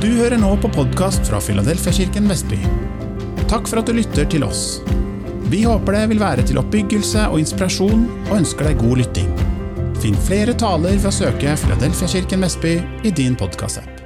Du 0.00 0.06
hører 0.16 0.38
nå 0.40 0.54
på 0.56 0.68
podkast 0.72 1.26
fra 1.28 1.36
Filadelfia-kirken 1.44 2.24
Vestby. 2.30 2.56
Takk 3.50 3.66
for 3.68 3.82
at 3.82 3.90
du 3.90 3.92
lytter 3.92 4.24
til 4.32 4.46
oss. 4.46 4.78
Vi 5.52 5.60
håper 5.68 5.92
det 5.92 6.06
vil 6.14 6.22
være 6.22 6.46
til 6.48 6.56
oppbyggelse 6.56 7.26
og 7.28 7.36
inspirasjon, 7.42 8.06
og 8.30 8.32
ønsker 8.38 8.70
deg 8.70 8.80
god 8.80 9.02
lytting. 9.02 9.28
Finn 10.00 10.16
flere 10.24 10.56
taler 10.56 10.96
ved 10.96 11.10
å 11.10 11.12
søke 11.12 11.52
Filadelfia-kirken 11.66 12.40
Vestby 12.46 12.72
i 13.04 13.12
din 13.12 13.36
podkastapp. 13.36 14.00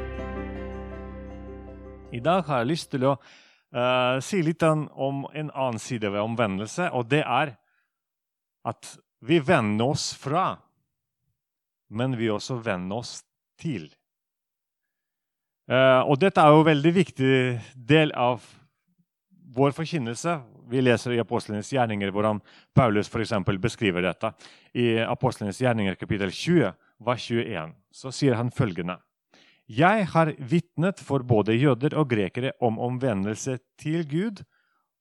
I 2.11 2.27
dag 2.27 2.43
har 2.51 2.65
jeg 2.65 2.73
lyst 2.75 2.91
til 2.91 3.07
å 3.13 3.15
uh, 3.15 4.19
si 4.19 4.43
litt 4.43 4.67
om 4.67 5.29
en 5.31 5.55
annen 5.55 5.79
side 5.79 6.11
ved 6.11 6.27
omvendelse, 6.27 6.91
og 6.91 7.07
det 7.15 7.23
er 7.23 7.55
at 8.67 8.97
vi 9.23 9.39
vender 9.39 9.95
oss 9.95 10.11
fra, 10.19 10.57
men 11.95 12.19
vi 12.19 12.35
også 12.35 12.59
vender 12.67 13.07
oss 13.07 13.21
til. 13.63 13.93
Uh, 15.65 16.05
og 16.05 16.19
dette 16.21 16.43
er 16.43 16.53
jo 16.53 16.61
en 16.61 16.69
veldig 16.69 16.93
viktig 16.93 17.37
del 17.88 18.12
av 18.20 18.43
vår 19.55 19.73
forkynnelse. 19.77 20.37
Vi 20.69 20.83
leser 20.83 21.15
i 21.15 21.23
Apostlenes 21.23 21.71
gjerninger 21.73 22.12
hvordan 22.12 22.41
Paulus 22.77 23.09
for 23.09 23.25
beskriver 23.62 24.05
dette. 24.05 24.33
I 24.74 25.01
Apostlenes 25.05 25.61
gjerninger 25.61 25.97
kapittel 25.97 26.33
20, 26.33 26.74
vers 27.05 27.30
21, 27.30 27.74
så 27.93 28.12
sier 28.12 28.37
han 28.37 28.51
følgende.: 28.51 28.98
Jeg 29.66 30.07
har 30.12 30.35
vitnet 30.38 31.01
for 31.01 31.23
både 31.23 31.57
jøder 31.57 31.96
og 31.96 32.10
grekere 32.10 32.52
om 32.60 32.79
omvendelse 32.79 33.59
til 33.79 34.05
Gud 34.09 34.45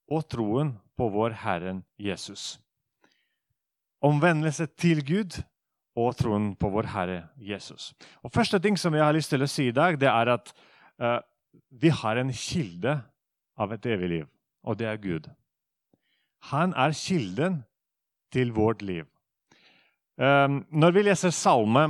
og 0.08 0.30
troen 0.30 0.78
på 0.98 1.10
vår 1.10 1.36
Herren 1.44 1.84
Jesus. 2.00 2.60
Omvendelse 4.04 4.68
til 4.78 5.04
Gud 5.04 5.44
og 5.96 6.16
troen 6.18 6.52
på 6.58 6.70
vår 6.74 6.90
Herre 6.94 7.20
Jesus. 7.38 7.92
Og 8.24 8.34
Første 8.34 8.60
ting 8.60 8.78
som 8.80 8.94
jeg 8.96 9.06
har 9.06 9.14
lyst 9.14 9.34
til 9.34 9.44
å 9.46 9.50
si 9.50 9.68
i 9.70 9.76
dag, 9.76 10.00
det 10.02 10.10
er 10.10 10.34
at 10.34 10.54
uh, 11.02 11.20
vi 11.70 11.92
har 11.94 12.18
en 12.18 12.34
kilde 12.34 12.98
av 13.58 13.74
et 13.74 13.86
evig 13.86 14.10
liv, 14.10 14.28
og 14.66 14.80
det 14.80 14.90
er 14.90 15.02
Gud. 15.02 15.30
Han 16.50 16.74
er 16.74 16.96
kilden 16.98 17.62
til 18.34 18.52
vårt 18.56 18.82
liv. 18.82 19.06
Um, 20.18 20.64
når 20.70 20.98
vi 20.98 21.06
leser 21.08 21.34
Salme 21.34 21.88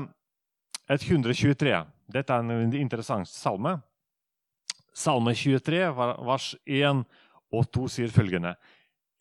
123 0.88 1.74
Dette 2.14 2.36
er 2.36 2.44
en 2.44 2.74
interessant 2.76 3.28
salme. 3.28 3.78
Salme 4.94 5.34
23, 5.34 5.80
vers 6.28 6.50
1 6.68 7.04
og 7.56 7.70
2 7.74 7.88
sier 7.90 8.12
følgende.: 8.12 8.54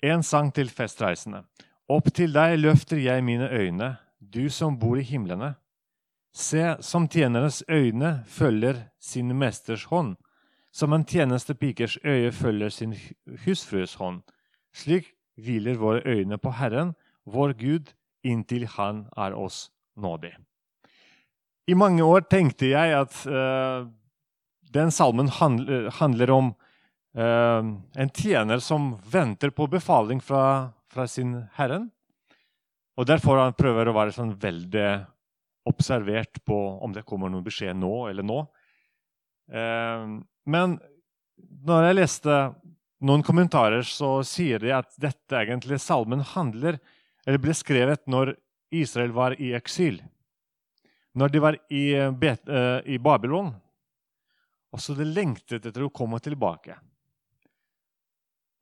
En 0.03 0.23
sang 0.23 0.51
til 0.55 0.69
festreisende. 0.69 1.45
Opp 1.89 2.11
til 2.15 2.35
deg 2.35 2.59
løfter 2.59 2.99
jeg 2.99 3.25
mine 3.25 3.49
øyne 3.49 3.97
du 4.31 4.51
som 4.51 4.79
bor 4.79 4.99
i 4.99 5.03
himlene. 5.07 5.55
Se, 6.33 6.77
som 6.81 7.09
tjenerens 7.09 7.63
øyne 7.69 8.23
følger 8.27 8.87
sin 9.01 9.35
mesters 9.39 9.85
hånd, 9.91 10.17
som 10.73 10.93
en 10.93 11.05
tjenestepikers 11.05 11.99
øye 12.05 12.33
følger 12.33 12.73
sin 12.73 12.95
husfrues 13.45 13.95
hånd. 14.01 14.23
Slik 14.73 15.13
hviler 15.37 15.77
våre 15.77 16.01
øyne 16.07 16.39
på 16.39 16.55
Herren, 16.57 16.95
vår 17.27 17.53
Gud, 17.59 17.93
inntil 18.25 18.67
Han 18.67 19.07
er 19.17 19.35
oss 19.35 19.71
nådig. 19.97 20.33
I 21.67 21.75
mange 21.75 22.03
år 22.03 22.25
tenkte 22.31 22.71
jeg 22.71 22.95
at 22.97 23.15
uh, 23.27 23.87
den 24.75 24.91
salmen 24.91 25.29
handler, 25.29 25.91
handler 25.91 26.31
om 26.31 26.53
uh, 27.19 27.63
en 27.95 28.11
tjener 28.15 28.59
som 28.59 28.97
venter 29.13 29.51
på 29.51 29.67
befaling 29.67 30.23
fra, 30.23 30.73
fra 30.91 31.07
sin 31.07 31.45
Herren. 31.55 31.91
Og 32.99 33.09
Derfor 33.09 33.41
han 33.41 33.57
prøver 33.57 33.89
å 33.89 33.97
være 33.97 34.15
sånn 34.15 34.35
veldig 34.41 34.89
observert 35.69 36.43
på 36.45 36.59
om 36.83 36.93
det 36.93 37.07
kommer 37.09 37.31
noen 37.31 37.45
beskjed 37.47 37.79
nå 37.79 38.09
eller 38.11 38.27
nå. 38.27 38.41
Eh, 39.53 40.09
men 40.51 40.77
når 41.63 41.87
jeg 41.87 41.99
leste 41.99 42.39
noen 43.03 43.25
kommentarer, 43.27 43.83
så 43.87 44.21
sier 44.27 44.63
de 44.63 44.75
at 44.75 44.91
dette 45.01 45.39
egentlig 45.39 45.81
salmen 45.83 46.23
handler, 46.35 46.79
eller 47.27 47.43
ble 47.43 47.55
skrevet 47.55 48.05
når 48.11 48.35
Israel 48.75 49.15
var 49.15 49.37
i 49.41 49.53
eksil. 49.57 50.01
Når 51.19 51.33
de 51.33 51.43
var 51.43 51.59
i, 51.69 51.85
Bet 52.17 52.49
i 52.89 52.97
Babylon. 52.99 53.51
Og 54.73 54.81
så 54.81 54.95
de 54.97 55.05
lengtet 55.05 55.67
etter 55.69 55.85
å 55.85 55.93
komme 55.93 56.21
tilbake. 56.25 56.79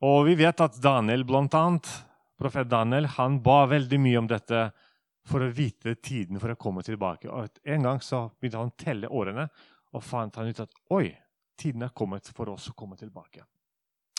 Og 0.02 0.24
vi 0.26 0.34
vet 0.40 0.62
at 0.64 0.78
Daniel 0.82 1.22
blant 1.28 1.54
annet, 1.54 1.86
profet 2.40 2.70
Daniel 2.70 3.08
han 3.18 3.40
ba 3.44 3.64
veldig 3.68 3.98
mye 4.00 4.20
om 4.22 4.28
dette 4.30 4.70
for 5.28 5.44
å 5.44 5.50
vite 5.52 5.94
tiden 6.00 6.40
for 6.40 6.52
å 6.52 6.60
komme 6.60 6.82
tilbake. 6.86 7.28
Og 7.28 7.60
En 7.64 7.84
gang 7.84 8.00
så 8.02 8.28
begynte 8.40 8.58
han 8.62 8.72
å 8.72 8.78
telle 8.80 9.08
årene 9.08 9.46
og 9.92 10.04
fant 10.06 10.36
han 10.38 10.48
ut 10.48 10.62
at 10.64 10.72
oi, 10.94 11.10
tiden 11.60 11.84
er 11.84 11.92
kommet 11.94 12.30
for 12.34 12.48
oss 12.52 12.70
å 12.70 12.76
komme 12.76 12.96
tilbake. 12.96 13.44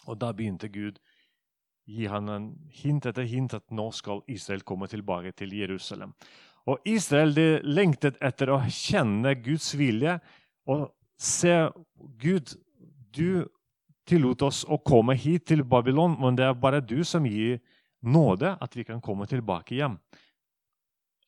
Og 0.07 0.19
Da 0.19 0.31
begynte 0.33 0.69
Gud 0.69 0.99
gi 1.89 2.05
han 2.07 2.29
en 2.29 2.47
hint 2.83 3.05
etter 3.09 3.25
hint 3.25 3.55
at 3.57 3.65
nå 3.73 3.89
skal 3.95 4.21
Israel 4.29 4.61
komme 4.63 4.87
tilbake 4.87 5.33
til 5.35 5.53
Jerusalem. 5.57 6.13
Og 6.69 6.77
Israel 6.85 7.33
de 7.33 7.47
lengtet 7.65 8.19
etter 8.21 8.51
å 8.53 8.61
kjenne 8.69 9.33
Guds 9.41 9.73
vilje 9.73 10.19
og 10.69 10.91
se 11.17 11.53
Gud, 12.21 12.53
du 13.11 13.47
tillot 14.07 14.41
oss 14.45 14.61
å 14.69 14.77
komme 14.77 15.15
hit 15.17 15.47
til 15.49 15.63
Babylon, 15.65 16.15
men 16.21 16.37
det 16.37 16.45
er 16.45 16.57
bare 16.57 16.81
du 16.81 17.01
som 17.07 17.25
gir 17.25 17.59
nåde 18.01 18.55
at 18.61 18.75
vi 18.75 18.83
kan 18.83 19.01
komme 19.01 19.27
tilbake 19.29 19.75
hjem. 19.75 19.97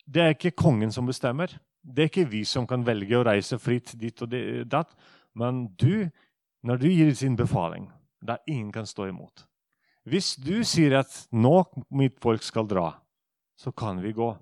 Det 0.06 0.22
er 0.22 0.35
ikke 0.35 0.56
kongen 0.57 0.91
som 0.91 1.07
bestemmer. 1.07 1.51
Det 1.84 2.03
er 2.03 2.11
ikke 2.11 2.29
vi 2.31 2.44
som 2.47 2.67
kan 2.67 2.85
velge 2.85 3.17
å 3.17 3.25
reise 3.28 3.59
fritt 3.59 3.94
dit 4.00 4.22
og 4.23 4.35
datt. 4.67 4.94
Men 5.35 5.67
du, 5.79 6.09
når 6.63 6.79
du 6.79 6.88
gir 6.89 7.13
sin 7.16 7.35
befaling, 7.39 7.89
da 8.23 8.38
ingen 8.47 8.72
kan 8.72 8.85
stå 8.88 9.09
imot 9.09 9.45
Hvis 10.07 10.35
du 10.35 10.63
sier 10.63 11.00
at 11.00 11.28
'nå 11.31 11.63
mitt 11.91 12.19
folk 12.19 12.44
skal 12.44 12.67
dra', 12.67 13.00
så 13.56 13.72
kan 13.72 14.01
vi 14.01 14.12
gå. 14.12 14.38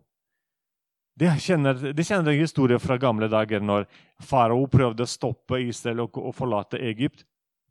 Det 1.20 1.30
kjenner, 1.38 1.94
de 1.94 2.04
kjenner 2.04 2.32
en 2.32 2.40
historie 2.40 2.80
fra 2.80 2.98
gamle 2.98 3.28
dager 3.30 3.62
når 3.62 3.86
farao 4.20 4.66
prøvde 4.68 5.04
å 5.04 5.10
stoppe 5.10 5.60
Israel 5.62 6.00
og, 6.00 6.18
og 6.18 6.34
forlate 6.36 6.80
Egypt. 6.82 7.26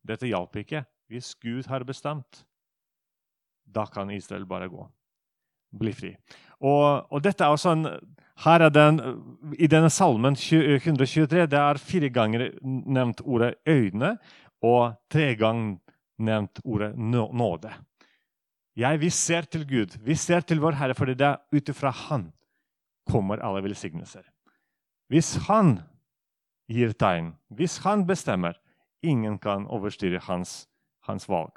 Dette 0.06 0.26
hjalp 0.26 0.56
ikke. 0.56 0.84
Hvis 1.10 1.34
Gud 1.34 1.66
har 1.66 1.84
bestemt, 1.84 2.44
da 3.70 3.86
kan 3.86 4.10
Israel 4.10 4.46
bare 4.46 4.68
gå. 4.68 4.86
Bli 5.80 5.92
fri. 5.94 6.14
Og, 6.60 7.06
og 7.12 7.22
dette 7.24 7.44
er 7.44 7.54
også 7.54 7.74
en, 7.76 7.86
her 8.44 8.64
er 8.66 8.72
den, 8.72 8.98
I 9.58 9.68
denne 9.70 9.90
salmen 9.92 10.36
123 10.36 11.46
det 11.50 11.58
er 11.58 11.80
fire 11.80 12.10
ganger 12.10 12.50
nevnt 12.62 13.20
ordet 13.20 13.54
'øyne', 13.68 14.16
og 14.62 14.96
tre 15.10 15.34
ganger 15.36 15.78
nevnt 16.18 16.60
ordet 16.64 16.94
'nåde'. 16.96 17.72
Jeg, 18.76 19.00
Vi 19.00 19.10
ser 19.10 19.42
til 19.42 19.66
Gud, 19.68 19.98
vi 20.00 20.14
ser 20.14 20.40
til 20.40 20.60
vår 20.60 20.72
Herre, 20.72 20.94
fordi 20.94 21.14
det 21.14 21.26
er 21.26 21.36
ut 21.52 21.68
ifra 21.68 21.90
Han 21.90 22.32
kommer 23.10 23.42
alle 23.42 23.62
velsignelser. 23.62 24.22
Hvis 25.08 25.36
Han 25.48 25.80
gir 26.68 26.92
tegn, 26.92 27.34
hvis 27.48 27.78
Han 27.78 28.06
bestemmer, 28.06 28.52
ingen 29.02 29.38
kan 29.38 29.66
overstyre 29.66 30.18
hans, 30.18 30.68
hans 31.02 31.28
valg. 31.28 31.52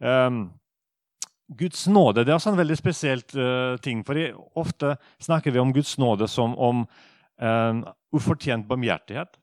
Um, 0.00 0.59
Guds 1.58 1.86
nåde 1.90 2.22
det 2.22 2.30
er 2.30 2.38
også 2.38 2.52
en 2.52 2.60
veldig 2.60 2.76
spesielt 2.78 3.34
uh, 3.34 3.76
ting. 3.82 4.04
for 4.06 4.18
Ofte 4.60 4.96
snakker 5.18 5.50
vi 5.50 5.58
om 5.58 5.72
Guds 5.74 5.96
nåde 5.98 6.28
som 6.28 6.54
om 6.58 6.84
uh, 7.42 7.80
ufortjent 8.14 8.68
barmhjertighet. 8.68 9.34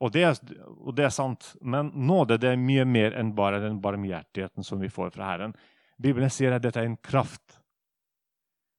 Og 0.00 0.12
det, 0.12 0.22
er, 0.24 0.36
og 0.80 0.94
det, 0.96 1.04
er, 1.06 1.12
sant, 1.12 1.54
men 1.60 1.90
nåde 1.92 2.38
det 2.40 2.54
er 2.54 2.60
mye 2.60 2.86
mer 2.88 3.16
enn 3.20 3.34
bare 3.36 3.60
den 3.60 3.80
barmhjertigheten 3.84 4.64
som 4.64 4.80
vi 4.80 4.88
får 4.88 5.12
fra 5.16 5.32
Herren. 5.32 5.52
Bibelen 6.00 6.32
sier 6.32 6.56
at 6.56 6.64
dette 6.64 6.80
er 6.80 6.88
en 6.88 6.96
kraft. 6.96 7.58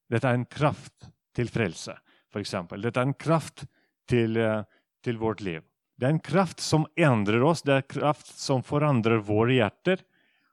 Dette 0.09 0.27
er 0.27 0.39
en 0.39 0.49
kraft 0.49 1.11
til 1.37 1.49
frelse, 1.49 1.93
f.eks. 2.33 2.55
Dette 2.73 2.97
er 2.97 3.05
en 3.05 3.17
kraft 3.17 3.65
til, 4.09 4.37
uh, 4.37 4.65
til 5.05 5.21
vårt 5.21 5.41
liv. 5.45 5.61
Det 5.97 6.07
er 6.07 6.15
en 6.15 6.25
kraft 6.25 6.61
som 6.65 6.87
endrer 6.97 7.43
oss, 7.45 7.61
det 7.61 7.73
er 7.73 7.83
en 7.83 7.93
kraft 7.93 8.33
som 8.37 8.65
forandrer 8.65 9.21
våre 9.21 9.53
hjerter. 9.59 10.01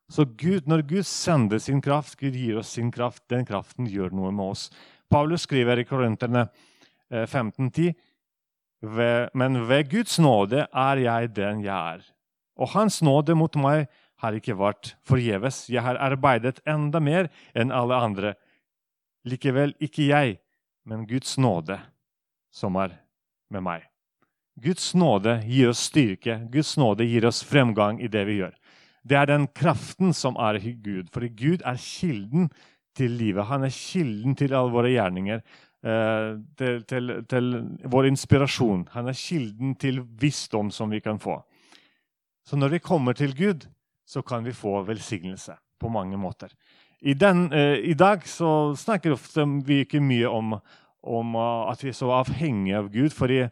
Så 0.08 0.24
Gud, 0.24 0.64
når 0.66 0.82
Gud 0.88 1.04
sender 1.04 1.60
sin 1.60 1.82
kraft, 1.84 2.16
Gud 2.16 2.36
gir 2.36 2.58
oss 2.58 2.72
sin 2.78 2.90
kraft, 2.92 3.22
den 3.28 3.44
kraften 3.44 3.86
gjør 3.86 4.14
noe 4.16 4.32
med 4.32 4.54
oss. 4.54 4.68
Paulus 5.10 5.44
skriver 5.44 5.82
i 5.82 5.84
Korinterne 5.88 6.46
15,10.: 7.10 7.92
eh, 8.82 9.28
Men 9.34 9.68
ved 9.68 9.90
Guds 9.90 10.18
nåde 10.18 10.66
er 10.72 10.96
jeg 11.04 11.34
den 11.36 11.60
jeg 11.64 11.96
er. 11.98 12.06
Og 12.56 12.72
Hans 12.72 13.02
nåde 13.02 13.36
mot 13.36 13.54
meg 13.56 13.86
har 14.18 14.34
ikke 14.34 14.56
vært 14.58 14.96
forgjeves. 15.06 15.68
Jeg 15.70 15.84
har 15.84 16.00
arbeidet 16.00 16.58
enda 16.66 17.00
mer 17.00 17.28
enn 17.54 17.70
alle 17.70 17.94
andre. 17.94 18.34
Likevel 19.28 19.76
ikke 19.80 20.08
jeg, 20.08 20.38
men 20.88 21.06
Guds 21.06 21.36
nåde 21.38 21.78
som 22.50 22.76
er 22.80 22.96
med 23.52 23.62
meg. 23.62 23.84
Guds 24.58 24.90
nåde 24.98 25.36
gir 25.46 25.70
oss 25.70 25.84
styrke, 25.86 26.40
Guds 26.50 26.74
nåde 26.80 27.06
gir 27.06 27.28
oss 27.28 27.44
fremgang 27.46 28.00
i 28.02 28.08
det 28.10 28.24
vi 28.26 28.40
gjør. 28.40 28.56
Det 29.02 29.16
er 29.16 29.30
den 29.30 29.46
kraften 29.54 30.12
som 30.16 30.36
er 30.40 30.58
i 30.62 30.72
Gud. 30.72 31.08
For 31.12 31.26
Gud 31.28 31.62
er 31.64 31.78
kilden 31.80 32.50
til 32.96 33.14
livet. 33.18 33.46
Han 33.46 33.64
er 33.64 33.74
kilden 33.74 34.34
til 34.36 34.54
alle 34.54 34.74
våre 34.74 34.90
gjerninger. 34.92 35.42
Eh, 35.78 36.38
til, 36.58 36.80
til, 36.90 37.12
til, 37.30 37.52
vår 37.86 38.08
inspirasjon. 38.10 38.88
Han 38.96 39.10
er 39.10 39.14
kilden 39.14 39.76
til 39.78 40.00
visdom 40.18 40.72
som 40.74 40.90
vi 40.90 40.98
kan 41.00 41.20
få. 41.22 41.36
Så 42.46 42.56
når 42.58 42.74
vi 42.74 42.80
kommer 42.82 43.14
til 43.14 43.36
Gud, 43.36 43.68
så 44.06 44.22
kan 44.22 44.44
vi 44.44 44.56
få 44.56 44.82
velsignelse 44.82 45.54
på 45.78 45.88
mange 45.88 46.18
måter. 46.18 46.50
I, 47.00 47.14
den, 47.14 47.52
eh, 47.52 47.78
i 47.78 47.94
dag 47.94 48.26
så 48.26 48.74
snakker 48.74 49.14
ofte 49.14 49.46
vi 49.66 49.84
ikke 49.84 50.02
mye 50.02 50.26
om, 50.26 50.56
om 51.02 51.36
uh, 51.36 51.70
at 51.70 51.84
vi 51.84 51.92
er 51.92 51.94
så 51.94 52.10
avhengige 52.10 52.76
av 52.76 52.88
Gud. 52.90 53.10
fordi 53.10 53.46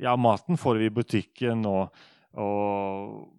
ja, 0.00 0.16
maten 0.16 0.56
får 0.56 0.76
vi 0.76 0.86
i 0.86 0.90
butikken, 0.90 1.66
og, 1.66 1.92
og 2.32 3.35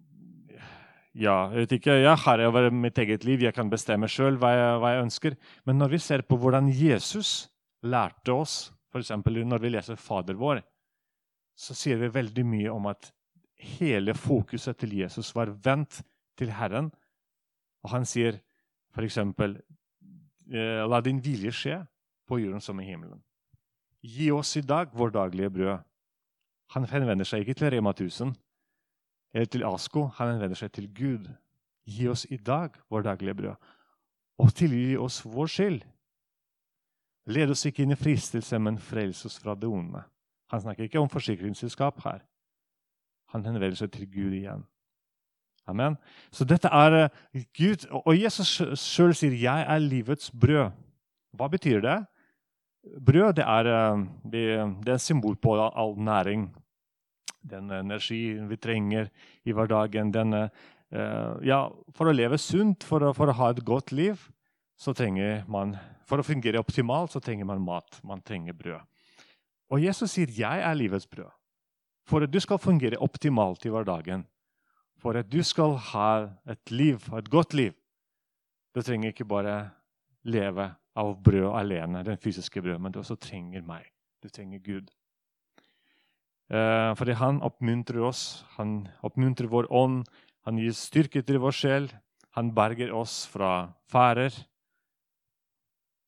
ja, 1.18 1.48
jeg 1.50 1.64
vet 1.64 1.72
ikke, 1.78 1.94
jeg 1.98 2.18
har 2.22 2.40
over 2.46 2.68
mitt 2.70 2.98
eget 3.02 3.24
liv. 3.26 3.42
Jeg 3.42 3.54
kan 3.56 3.70
bestemme 3.70 4.06
sjøl 4.10 4.36
hva, 4.38 4.52
hva, 4.78 4.94
jeg 4.94 5.06
ønsker. 5.08 5.36
Men 5.66 5.80
når 5.80 5.96
vi 5.96 5.98
ser 6.02 6.22
på 6.22 6.38
hvordan 6.38 6.68
Jesus 6.70 7.48
lærte 7.82 8.34
oss, 8.34 8.70
f.eks. 8.92 9.10
når 9.26 9.64
vi 9.64 9.72
leser 9.74 9.98
Fader 9.98 10.38
vår, 10.38 10.62
så 11.58 11.74
sier 11.74 11.98
vi 11.98 12.12
veldig 12.14 12.44
mye 12.46 12.70
om 12.70 12.86
at 12.86 13.10
hele 13.58 14.14
fokuset 14.14 14.78
til 14.78 14.94
Jesus 15.00 15.34
var 15.34 15.50
vendt 15.64 16.04
til 16.38 16.54
Herren. 16.54 16.92
Og 17.82 17.90
han 17.96 18.06
sier 18.06 18.38
f.eks.: 18.94 19.18
eh, 19.18 20.84
La 20.86 21.02
din 21.02 21.18
vilje 21.18 21.50
skje 21.50 21.80
på 22.30 22.38
jorden 22.38 22.62
som 22.62 22.78
i 22.78 22.86
himmelen. 22.86 23.18
Gi 24.06 24.30
oss 24.30 24.54
i 24.56 24.62
dag 24.62 24.94
vår 24.94 25.10
daglige 25.18 25.50
brød. 25.50 25.78
Han 26.76 26.86
henvender 26.86 27.26
seg 27.26 27.42
ikke 27.42 27.58
til 27.58 27.74
Rema 27.74 27.90
1000 27.90 28.36
eller 29.34 29.46
til 29.46 29.64
Asko. 29.64 30.06
Han 30.18 30.32
henvender 30.34 30.58
seg 30.58 30.72
til 30.72 30.88
Gud. 30.94 31.28
Gi 31.88 32.08
oss 32.08 32.26
i 32.30 32.36
dag 32.36 32.74
vår 32.90 33.06
daglige 33.06 33.34
brød, 33.34 33.54
og 34.38 34.54
tilgi 34.54 34.96
oss 34.96 35.22
vår 35.24 35.46
skyld. 35.46 35.82
Led 37.28 37.50
oss 37.52 37.66
ikke 37.68 37.84
inn 37.84 37.92
i 37.92 37.98
fristelse, 37.98 38.58
men 38.58 38.80
frels 38.80 39.24
oss 39.28 39.38
fra 39.40 39.54
det 39.54 39.68
onde. 39.68 40.02
Han 40.52 40.60
snakker 40.60 40.84
ikke 40.84 41.00
om 41.00 41.10
forsikringsselskap 41.12 42.00
her. 42.04 42.20
Han 43.32 43.44
henvender 43.44 43.76
seg 43.76 43.92
til 43.92 44.08
Gud 44.08 44.36
igjen. 44.36 44.64
Amen. 45.68 45.98
Så 46.32 46.46
dette 46.48 46.70
er 46.72 46.94
eh, 46.96 47.42
Gud, 47.56 47.84
Og 47.92 48.14
Jesus 48.16 48.62
sjøl 48.80 49.12
sier 49.14 49.32
'Jeg 49.32 49.66
er 49.68 49.78
livets 49.78 50.30
brød'. 50.30 50.72
Hva 51.36 51.48
betyr 51.48 51.80
det? 51.80 51.98
Brød 53.04 53.36
det 53.36 53.44
er, 53.44 53.66
eh, 53.66 54.04
det 54.32 54.88
er 54.88 54.92
en 54.92 54.98
symbol 54.98 55.36
på 55.36 55.58
all 55.60 55.98
næring. 55.98 56.54
Den 57.40 57.70
energien 57.70 58.48
vi 58.48 58.56
trenger 58.56 59.10
i 59.44 59.54
hverdagen. 59.54 60.12
Denne, 60.12 60.50
eh, 60.90 61.34
ja, 61.48 61.68
for 61.94 62.08
å 62.08 62.14
leve 62.14 62.38
sunt, 62.38 62.84
for 62.84 63.04
å, 63.04 63.12
for 63.16 63.30
å, 63.30 63.36
ha 63.38 63.50
et 63.50 63.64
godt 63.64 63.92
liv, 63.92 64.28
så 64.78 64.94
trenger 64.94 65.44
man 65.48 65.76
For 66.08 66.22
å 66.22 66.24
fungere 66.24 66.56
optimalt 66.56 67.12
så 67.12 67.20
trenger 67.20 67.44
man 67.44 67.60
mat. 67.60 67.98
Man 68.02 68.22
trenger 68.24 68.54
brød. 68.56 68.80
Og 69.68 69.82
Jesus 69.82 70.10
sier 70.12 70.26
'Jeg 70.26 70.62
er 70.64 70.74
livets 70.74 71.04
brød'. 71.04 71.34
For 72.06 72.22
at 72.24 72.30
du 72.30 72.40
skal 72.40 72.56
fungere 72.56 72.96
optimalt 72.96 73.66
i 73.66 73.68
hverdagen, 73.68 74.24
for 74.96 75.12
at 75.16 75.28
du 75.28 75.42
skal 75.42 75.76
ha 75.76 76.30
et 76.48 76.70
liv, 76.70 76.96
et 77.12 77.28
godt 77.28 77.52
liv, 77.52 77.74
du 78.74 78.80
trenger 78.80 79.12
ikke 79.12 79.28
bare 79.28 79.70
leve 80.24 80.70
av 80.96 81.22
brød 81.22 81.52
alene, 81.54 82.02
den 82.04 82.16
fysiske 82.16 82.62
brød, 82.62 82.78
men 82.78 82.92
du 82.92 82.98
også 82.98 83.16
trenger 83.20 83.62
meg. 83.66 83.84
Du 84.22 84.28
trenger 84.28 84.58
Gud. 84.58 84.90
Eh, 86.48 86.92
fordi 86.96 87.16
han 87.20 87.42
oppmuntrer 87.44 88.00
oss, 88.08 88.44
han 88.56 88.86
oppmuntrer 89.04 89.50
vår 89.52 89.68
ånd, 89.72 90.06
han 90.48 90.60
gir 90.60 90.72
styrke 90.72 91.20
til 91.22 91.40
vår 91.42 91.52
sjel. 91.52 91.90
Han 92.38 92.54
berger 92.56 92.92
oss 92.94 93.26
fra 93.28 93.74
farer 93.90 94.32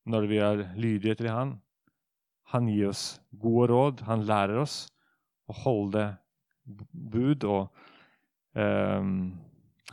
når 0.09 0.25
vi 0.29 0.39
er 0.41 0.63
lydige 0.79 1.19
til 1.19 1.29
han. 1.29 1.59
Han 2.55 2.69
gir 2.71 2.89
oss 2.89 3.21
gode 3.37 3.69
råd, 3.69 4.01
han 4.07 4.25
lærer 4.25 4.63
oss 4.63 4.87
å 5.45 5.55
holde 5.61 6.07
bud 6.65 7.45
og 7.45 7.69
um, 8.57 9.31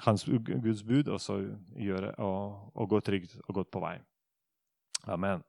hans 0.06 0.24
Guds 0.24 0.82
bud, 0.86 1.10
og 1.10 1.20
så 1.20 1.38
gjøre 1.76 2.14
og, 2.24 2.70
og 2.74 2.92
gå 2.94 3.00
trygt 3.04 3.36
og 3.44 3.60
godt 3.60 3.70
på 3.74 3.82
vei. 3.82 3.96
Amen. 5.10 5.42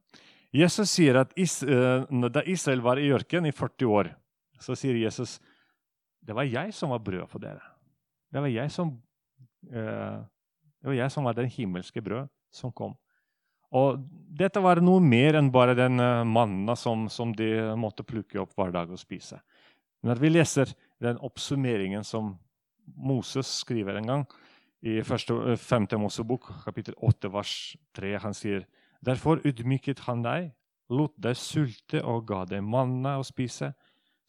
Jesus 0.51 0.89
sier 0.91 1.21
at 1.21 1.33
is, 1.37 1.61
uh, 1.63 2.03
Da 2.33 2.43
Israel 2.45 2.81
var 2.81 2.99
i 2.99 3.11
ørkenen 3.13 3.49
i 3.49 3.55
40 3.55 3.95
år, 3.95 4.11
så 4.59 4.75
sier 4.77 4.97
Jesus 4.99 5.37
det 6.19 6.35
var 6.35 6.47
jeg 6.47 6.73
som 6.75 6.91
var 6.91 6.99
brød 7.01 7.25
for 7.31 7.41
dere. 7.41 7.63
Det 8.29 8.41
var 8.43 8.51
jeg 8.51 8.71
som, 8.73 8.91
uh, 9.71 10.19
det 10.19 10.89
var, 10.91 10.97
jeg 10.97 11.13
som 11.13 11.25
var 11.25 11.37
den 11.37 11.47
himmelske 11.49 12.03
brød 12.03 12.27
som 12.53 12.73
kom. 12.75 12.97
Og 13.71 14.01
dette 14.37 14.61
var 14.61 14.81
noe 14.81 15.01
mer 15.01 15.37
enn 15.39 15.51
bare 15.53 15.77
den 15.77 16.01
uh, 16.01 16.27
manna 16.27 16.75
som, 16.77 17.07
som, 17.09 17.31
de 17.33 17.71
måtte 17.79 18.05
plukke 18.05 18.41
opp 18.41 18.53
hver 18.57 18.75
dag 18.75 18.91
og 18.91 18.99
spise. 19.01 19.39
Når 20.05 20.21
vi 20.21 20.31
leser 20.31 20.75
den 21.01 21.19
oppsummeringen 21.23 22.05
som 22.07 22.35
Moses 22.95 23.49
skriver 23.63 23.99
en 23.99 24.11
gang 24.11 24.27
i 24.81 25.01
5. 25.03 25.87
Eh, 25.91 25.99
Mosebok, 25.99 26.51
kapittel 26.63 26.95
8, 26.97 27.31
vers 27.33 27.55
3, 27.95 28.17
han 28.23 28.33
sier 28.33 28.67
Derfor 28.99 29.39
ydmyket 29.47 30.01
han 30.09 30.25
deg, 30.25 30.49
lot 30.91 31.13
deg 31.15 31.37
sulte 31.39 32.01
og 32.03 32.25
ga 32.27 32.41
deg 32.49 32.65
manna 32.67 33.13
å 33.19 33.23
spise, 33.23 33.69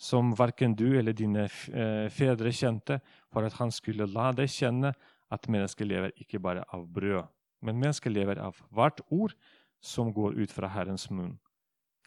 som 0.01 0.33
verken 0.33 0.73
du 0.75 0.87
eller 0.99 1.13
dine 1.13 1.45
eh, 1.45 2.07
fedre 2.13 2.53
kjente, 2.57 3.01
for 3.29 3.45
at 3.45 3.59
han 3.61 3.73
skulle 3.75 4.09
la 4.09 4.31
deg 4.33 4.49
kjenne 4.49 4.95
at 5.31 5.49
mennesket 5.53 5.87
lever 5.87 6.15
ikke 6.23 6.41
bare 6.43 6.65
av 6.73 6.87
brød, 6.89 7.29
men 7.61 7.79
mennesket 7.79 8.15
lever 8.15 8.41
av 8.41 8.57
hvert 8.73 9.03
ord 9.13 9.37
som 9.85 10.13
går 10.17 10.39
ut 10.41 10.53
fra 10.53 10.71
Herrens 10.73 11.11
munn. 11.13 11.37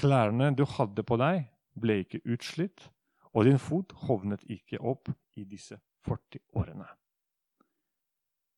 Klærne 0.01 0.50
du 0.57 0.66
hadde 0.66 1.06
på 1.06 1.19
deg, 1.22 1.45
ble 1.78 2.01
ikke 2.01 2.24
utslitt, 2.25 2.90
og 3.34 3.45
din 3.45 3.62
fot 3.62 3.94
hovnet 4.07 4.42
ikke 4.50 4.81
opp 4.81 5.10
i 5.38 5.45
disse 5.45 5.78
40 6.06 6.42
årene. 6.57 6.88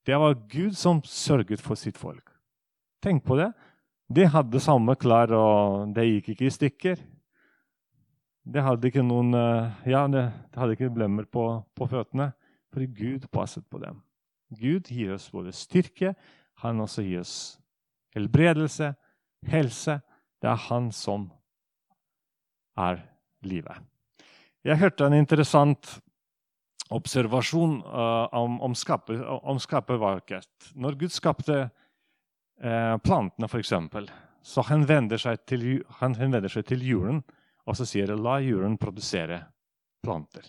Det 0.06 0.18
var 0.22 0.38
Gud 0.52 0.76
som 0.78 1.02
sørget 1.04 1.64
for 1.64 1.80
sitt 1.80 1.98
folk. 1.98 2.30
Tenk 3.04 3.24
på 3.26 3.38
det. 3.40 3.50
De 4.08 4.28
hadde 4.30 4.62
samme 4.62 4.96
klær, 5.02 5.34
og 5.34 5.94
det 5.96 6.06
gikk 6.06 6.34
ikke 6.36 6.48
i 6.48 6.54
stykker. 6.54 7.04
Det 8.46 8.62
hadde 8.62 8.90
ikke 8.90 9.02
noen 9.02 9.34
eh, 9.34 9.86
ja, 9.90 10.04
det 10.12 10.28
hadde 10.54 10.76
ikke 10.76 10.94
blemmer 10.94 11.26
på, 11.26 11.48
på 11.74 11.88
føttene, 11.90 12.30
fordi 12.74 12.88
Gud 12.94 13.28
passet 13.34 13.66
på 13.72 13.80
dem. 13.82 14.04
Gud 14.54 14.92
gir 14.94 15.16
oss 15.16 15.32
både 15.34 15.54
styrke, 15.56 16.14
han 16.62 16.82
også 16.84 17.04
gir 17.06 17.24
oss 17.24 17.36
helbredelse, 18.16 18.94
helse. 19.50 20.00
Det 20.42 20.52
er 20.52 20.62
han 20.68 20.92
som 20.94 21.30
er 22.78 23.02
livet. 23.42 23.82
Jeg 24.66 24.78
hørte 24.78 25.08
en 25.08 25.18
interessant 25.18 25.96
observasjon 26.94 27.80
uh, 27.82 28.28
om, 28.38 28.60
om, 28.62 28.76
skaper, 28.78 29.24
om 29.26 29.58
skaperverket. 29.62 30.70
Når 30.78 31.00
Gud 31.02 31.14
skapte 31.14 31.58
uh, 31.66 32.96
plantene, 33.02 33.50
f.eks., 33.50 33.74
så 34.46 34.62
han 34.70 34.86
vender, 34.86 35.18
til, 35.50 35.82
han 35.98 36.14
seg 36.54 36.68
til 36.70 36.86
jorden 36.86 37.24
og 37.66 37.78
så 37.78 37.88
sier 37.88 38.14
la 38.16 38.38
jorden 38.44 38.78
produsere 38.78 39.40
planter. 40.06 40.46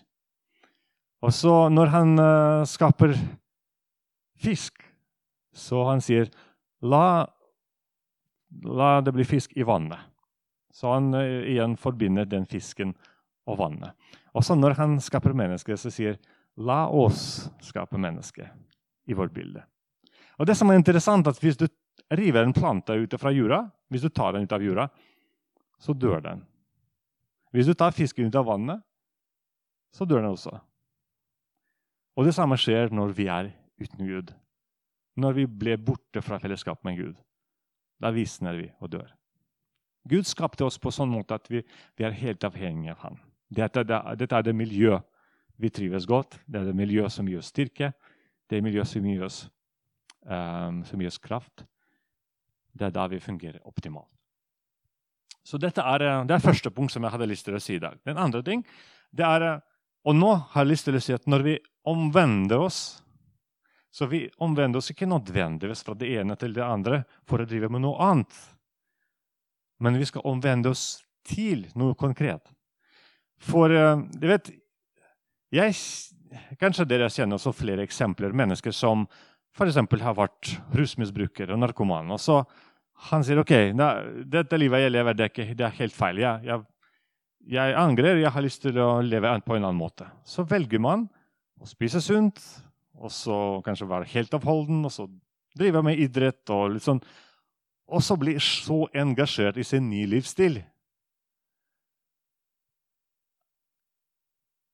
Og 1.24 1.32
så 1.32 1.54
når 1.72 1.92
han 1.94 2.12
uh, 2.20 2.66
skaper 2.68 3.16
fisk, 4.36 4.82
så 5.56 5.86
han 5.88 6.02
sier 6.04 6.28
la, 6.84 7.24
la 8.68 8.90
det 9.00 9.14
bli 9.16 9.24
fisk 9.24 9.56
i 9.56 9.64
vannet. 9.64 10.12
Så 10.76 10.92
han 10.92 11.14
igjen 11.16 11.78
forbinder 11.80 12.28
den 12.28 12.44
fisken 12.44 12.92
og 13.48 13.56
vannet. 13.62 13.96
Og 14.36 14.44
så 14.44 14.52
når 14.58 14.76
han 14.76 14.98
skaper 15.00 15.32
mennesker, 15.32 15.78
så 15.80 15.88
sier 15.88 16.18
la 16.60 16.82
oss 16.92 17.46
skape 17.64 17.96
mennesker 17.96 18.50
i 19.08 19.16
vårt 19.16 19.32
bilde. 19.32 19.62
Og 20.36 20.48
det 20.48 20.56
som 20.58 20.68
er 20.70 20.76
interessant, 20.76 21.26
at 21.26 21.40
Hvis 21.40 21.56
du 21.56 21.66
river 22.10 22.44
en 22.44 22.52
plante 22.52 22.92
ut 22.92 23.14
fra 23.20 23.32
jorda, 23.32 23.70
hvis 23.88 24.02
du 24.02 24.08
tar 24.08 24.32
den 24.32 24.42
ut 24.42 24.52
av 24.52 24.62
jorda, 24.62 24.88
så 25.78 25.92
dør 25.92 26.20
den. 26.20 26.44
Hvis 27.56 27.70
du 27.70 27.72
tar 27.72 27.94
fisken 27.96 28.28
ut 28.28 28.36
av 28.36 28.44
vannet, 28.44 28.82
så 29.96 30.04
dør 30.04 30.20
den 30.20 30.34
også. 30.34 30.58
Og 32.16 32.26
det 32.28 32.34
samme 32.36 32.58
skjer 32.60 32.92
når 32.92 33.14
vi 33.16 33.30
er 33.32 33.48
uten 33.80 34.08
Gud. 34.08 34.32
Når 35.16 35.38
vi 35.38 35.46
blir 35.48 35.80
borte 35.80 36.20
fra 36.20 36.36
fellesskap 36.42 36.82
med 36.84 36.98
Gud. 36.98 37.14
Da 37.96 38.10
visner 38.12 38.58
vi 38.58 38.66
og 38.76 38.90
dør. 38.92 39.08
Gud 40.04 40.28
skapte 40.28 40.66
oss 40.66 40.76
på 40.76 40.92
sånn 40.92 41.08
måte 41.10 41.38
at 41.38 41.48
vi, 41.48 41.62
vi 41.96 42.04
er 42.04 42.18
helt 42.20 42.44
avhengige 42.44 42.92
av 42.92 43.06
ham. 43.06 43.16
Dette, 43.48 43.86
dette, 43.88 44.28
er 44.36 44.44
det 44.44 44.54
miljøet 44.56 45.06
vi 45.56 45.70
trives 45.72 46.04
godt. 46.06 46.36
Det 46.44 46.60
er 46.60 46.68
det 46.68 46.76
miljøet 46.76 47.14
som 47.14 47.28
gir 47.28 47.40
oss 47.40 47.48
styrke. 47.54 47.94
Det 48.46 48.58
er 48.58 48.66
miljøet 48.66 48.90
som 48.90 49.08
gir 49.08 49.24
oss, 49.24 49.46
um, 50.28 50.84
som 50.84 51.00
gir 51.00 51.08
oss 51.08 51.22
kraft. 51.22 51.64
Det 52.76 52.90
er 52.90 52.94
da 52.94 53.08
vi 53.08 53.22
fungerer 53.22 53.64
optimalt. 53.64 54.15
Så 55.46 55.60
dette 55.62 55.84
er 55.84 56.02
eh, 56.02 56.24
det 56.26 56.36
er 56.36 56.44
første 56.44 56.72
punkt 56.74 56.94
som 56.94 57.06
jeg 57.06 57.14
hadde 57.14 57.30
lyst 57.30 57.46
til 57.46 57.56
å 57.56 57.62
si 57.62 57.76
i 57.78 57.82
dag. 57.82 57.98
Den 58.06 58.18
andre 58.18 58.42
ting, 58.46 58.64
det 59.14 59.26
er, 59.26 59.48
eh, 59.52 59.64
Og 60.06 60.14
nå 60.14 60.34
har 60.52 60.62
jeg 60.62 60.70
lyst 60.70 60.84
til 60.86 60.94
å 60.94 61.02
si 61.02 61.14
at 61.14 61.24
når 61.26 61.42
vi 61.42 61.58
omvender 61.86 62.60
oss 62.62 63.02
så 63.96 64.06
vi 64.06 64.26
omvender 64.44 64.78
oss 64.78 64.90
ikke 64.92 65.08
nødvendigvis 65.08 65.80
fra 65.82 65.94
det 65.96 66.10
ene 66.20 66.36
til 66.36 66.52
det 66.52 66.62
andre 66.62 66.98
for 67.24 67.40
å 67.40 67.46
drive 67.48 67.70
med 67.72 67.80
noe 67.80 67.96
annet. 68.04 68.34
Men 69.80 69.96
vi 69.96 70.04
skal 70.04 70.26
omvende 70.28 70.68
oss 70.68 71.00
til 71.24 71.64
noe 71.74 71.96
konkret. 71.96 72.44
For 73.40 73.72
uh, 73.72 74.04
du 74.12 74.26
vet 74.28 74.50
jeg, 75.54 75.72
Kanskje 76.60 76.84
dere 76.90 77.08
kjenner 77.08 77.38
også 77.38 77.54
flere 77.56 77.86
eksempler. 77.86 78.34
Mennesker 78.36 78.74
som 78.74 79.06
f.eks. 79.56 79.78
har 80.02 80.16
vært 80.18 80.52
rusmisbrukere 80.76 81.54
og 81.54 81.62
narkomane. 81.62 82.12
Og 82.12 82.20
så 82.20 82.42
han 83.10 83.24
sier 83.24 83.40
ok, 83.42 83.52
da, 83.76 83.90
dette 84.24 84.58
livet 84.58 84.86
jeg 84.86 84.94
lever, 84.94 85.16
det 85.18 85.28
er, 85.36 85.74
helt 85.78 85.94
feil. 85.94 86.20
Jeg, 86.22 86.46
jeg, 86.48 86.62
jeg, 87.52 87.74
angrer, 87.78 88.22
jeg 88.22 88.32
har 88.32 88.44
lyst 88.44 88.62
til 88.64 88.78
å 88.80 88.88
leve 89.04 89.34
på 89.44 89.56
en 89.56 89.66
annen 89.66 89.78
måte. 89.78 90.08
Så 90.24 90.46
velger 90.48 90.82
man 90.82 91.06
å 91.60 91.68
spise 91.68 92.00
sunt, 92.04 92.40
og 92.96 93.12
så 93.12 93.36
kanskje 93.64 93.90
være 93.90 94.08
helt 94.14 94.34
avholden, 94.34 94.80
og 94.88 94.92
så 94.92 95.06
drive 95.56 95.82
med 95.84 96.00
idrett 96.00 96.48
og 96.52 96.72
litt 96.74 96.86
sånn. 96.86 97.02
Og 97.86 98.02
så 98.02 98.16
blir 98.18 98.40
så 98.42 98.86
engasjert 98.96 99.60
i 99.60 99.66
sin 99.66 99.86
ny 99.90 100.06
livsstil. 100.10 100.58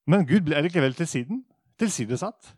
Men 0.08 0.26
Gud 0.26 0.50
er 0.50 0.64
likevel 0.64 0.96
til 0.98 1.08
siden, 1.10 1.44
tilsidesatt. 1.78 2.54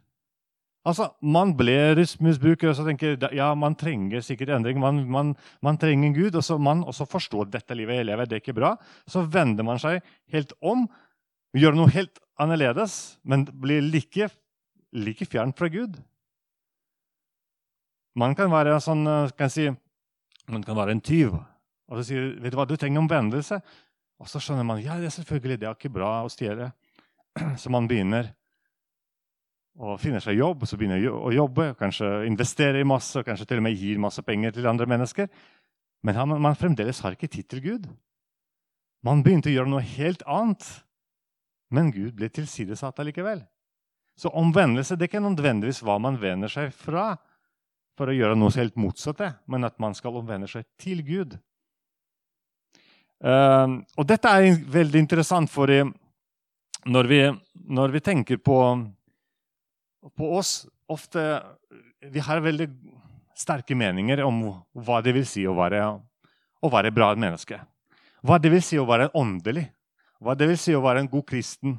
Altså, 0.85 1.09
Man 1.23 1.55
blir 1.57 1.95
rusmisbruker 1.97 2.71
og 2.71 2.77
så 2.77 2.85
tenker 2.85 3.17
ja, 3.33 3.53
man 3.57 3.77
trenger 3.81 4.21
sikkert 4.25 4.53
endring. 4.57 4.81
Man, 4.81 5.05
man, 5.09 5.33
man 5.65 5.79
trenger 5.81 6.13
Gud, 6.17 6.35
og 6.35 6.45
så 6.45 6.59
man 6.59 6.85
også 6.85 7.07
forstår 7.09 7.49
dette 7.53 7.75
livet 7.75 8.03
jeg 8.03 8.09
lever, 8.11 8.29
det 8.29 8.39
er 8.39 8.45
ikke 8.45 8.59
bra. 8.59 8.75
Så 9.09 9.25
vender 9.25 9.65
man 9.65 9.81
seg 9.81 10.05
helt 10.35 10.53
om, 10.61 10.85
gjør 11.57 11.79
noe 11.79 11.95
helt 11.95 12.21
annerledes, 12.41 13.17
men 13.25 13.47
blir 13.47 13.81
like, 13.81 14.29
like 14.93 15.31
fjernt 15.31 15.57
fra 15.59 15.71
Gud. 15.73 15.97
Man 18.15 18.37
kan 18.39 18.53
være 18.53 18.77
sånn, 18.83 19.07
kan 19.39 19.51
si, 19.51 19.71
man 20.53 20.63
kan 20.63 20.77
være 20.79 20.95
en 20.95 21.03
tyv 21.03 21.41
og 21.91 22.01
så 22.01 22.07
sier 22.09 22.31
vet 22.41 22.55
du 22.55 22.59
hva, 22.59 22.67
du 22.69 22.77
trenger 22.81 23.03
omvendelse. 23.03 23.61
Og 24.23 24.31
så 24.31 24.41
skjønner 24.41 24.67
man 24.67 24.81
ja, 24.83 24.97
det 25.01 25.11
er 25.11 25.17
selvfølgelig 25.19 25.61
det 25.61 25.69
er 25.69 25.77
ikke 25.77 25.93
bra 25.93 26.11
å 26.25 26.33
stjele. 26.33 26.71
Så 27.61 27.71
man 27.73 27.89
begynner 27.91 28.31
og 29.75 29.99
finner 29.99 30.23
seg 30.23 30.39
jobb, 30.39 30.63
og 30.63 30.71
så 30.71 30.79
begynner 30.79 31.03
å 31.11 31.33
jobbe, 31.35 31.73
kanskje 31.79 32.09
investere 32.29 32.81
i 32.81 32.87
masse, 32.87 33.19
og 33.19 33.27
kanskje 33.27 33.49
til 33.51 33.59
og 33.59 33.67
med 33.67 33.79
gir 33.79 33.99
masse 34.03 34.23
penger 34.23 34.55
til 34.55 34.69
andre 34.71 34.87
mennesker. 34.91 35.31
Men 36.07 36.19
han, 36.19 36.35
man 36.43 36.59
fremdeles 36.59 37.01
har 37.03 37.17
ikke 37.17 37.31
tid 37.33 37.49
til 37.51 37.63
Gud. 37.65 37.89
Man 39.05 39.25
begynte 39.25 39.51
å 39.51 39.57
gjøre 39.57 39.73
noe 39.73 39.85
helt 39.85 40.23
annet, 40.31 40.63
men 41.75 41.91
Gud 41.93 42.15
ble 42.17 42.31
tilsidesatt 42.31 43.03
allikevel. 43.03 43.43
Så 44.15 44.31
omvendelse 44.31 44.95
det 44.95 45.09
er 45.09 45.11
ikke 45.11 45.25
nødvendigvis 45.25 45.83
hva 45.83 45.99
man 45.99 46.21
vender 46.23 46.53
seg 46.53 46.71
fra 46.77 47.17
for 47.99 48.11
å 48.11 48.15
gjøre 48.15 48.39
noe 48.39 48.55
helt 48.55 48.79
motsatte, 48.79 49.33
men 49.51 49.67
at 49.67 49.81
man 49.83 49.95
skal 49.95 50.21
omvende 50.21 50.47
seg 50.51 50.67
til 50.79 51.03
Gud. 51.07 51.35
Uh, 53.25 53.81
og 53.99 54.07
dette 54.07 54.31
er 54.31 54.59
veldig 54.71 55.03
interessant, 55.03 55.51
for 55.51 55.71
når 56.85 57.11
når 57.65 57.95
vi 57.95 58.01
tenker 58.05 58.39
på 58.45 58.59
på 60.13 60.37
oss 60.37 60.67
ofte 60.89 61.43
Vi 62.13 62.21
har 62.21 62.43
veldig 62.45 62.69
sterke 63.35 63.75
meninger 63.75 64.21
om 64.25 64.43
hva 64.77 65.01
det 65.03 65.15
vil 65.17 65.25
si 65.27 65.47
å 65.49 65.55
være, 65.57 65.81
å 66.63 66.69
være 66.71 66.93
bra 66.95 67.09
menneske. 67.17 67.57
Hva 68.25 68.37
det 68.39 68.53
vil 68.53 68.63
si 68.63 68.79
å 68.79 68.87
være 68.87 69.11
åndelig. 69.17 69.65
Hva 70.23 70.37
det 70.39 70.49
vil 70.53 70.61
si 70.61 70.75
å 70.77 70.83
være 70.85 71.03
en 71.03 71.11
god 71.11 71.25
kristen. 71.29 71.79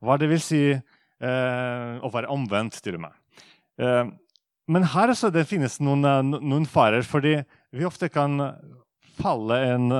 Hva 0.00 0.16
det 0.18 0.30
vil 0.30 0.40
si 0.40 0.62
eh, 0.70 1.92
å 1.98 2.12
være 2.14 2.30
omvendt, 2.32 2.78
til 2.82 2.96
og 2.96 3.04
med. 3.04 3.42
Eh, 3.82 4.06
men 4.70 4.88
her 4.94 5.12
så 5.18 5.32
det 5.34 5.48
finnes 5.50 5.76
noen, 5.82 6.32
noen 6.38 6.66
farer, 6.68 7.04
fordi 7.04 7.36
vi 7.74 7.86
ofte 7.88 8.08
kan 8.12 8.38
falle 9.18 9.60
en 9.74 9.92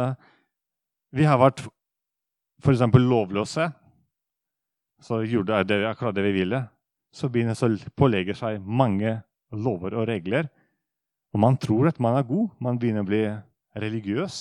Vi 1.10 1.24
har 1.24 1.38
vært 1.40 1.62
f.eks. 2.62 2.82
lovløse. 2.94 3.70
Så 5.02 5.22
gjorde 5.26 5.62
det 5.66 5.84
akkurat 5.88 6.14
det 6.14 6.26
vi 6.26 6.36
ville 6.40 6.64
så 7.14 7.30
begynner 7.32 7.56
så 7.56 7.70
pålegger 7.96 8.36
seg 8.36 8.62
mange 8.62 9.18
lover 9.52 9.96
og 9.96 10.08
regler. 10.10 10.48
Og 11.32 11.40
man 11.40 11.56
tror 11.60 11.90
at 11.90 12.00
man 12.00 12.16
er 12.18 12.26
god. 12.28 12.54
Man 12.60 12.78
begynner 12.80 13.04
å 13.04 13.08
bli 13.08 13.24
religiøs. 13.78 14.38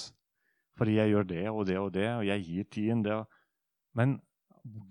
Fordi 0.77 0.99
jeg 0.99 1.13
gjør 1.13 1.27
det 1.27 1.43
og 1.49 1.65
det 1.67 1.77
og 1.81 1.91
det, 1.95 2.07
og 2.19 2.25
jeg 2.27 2.43
gir 2.45 2.65
tiden 2.69 3.03
det. 3.05 3.17
Men 3.97 4.19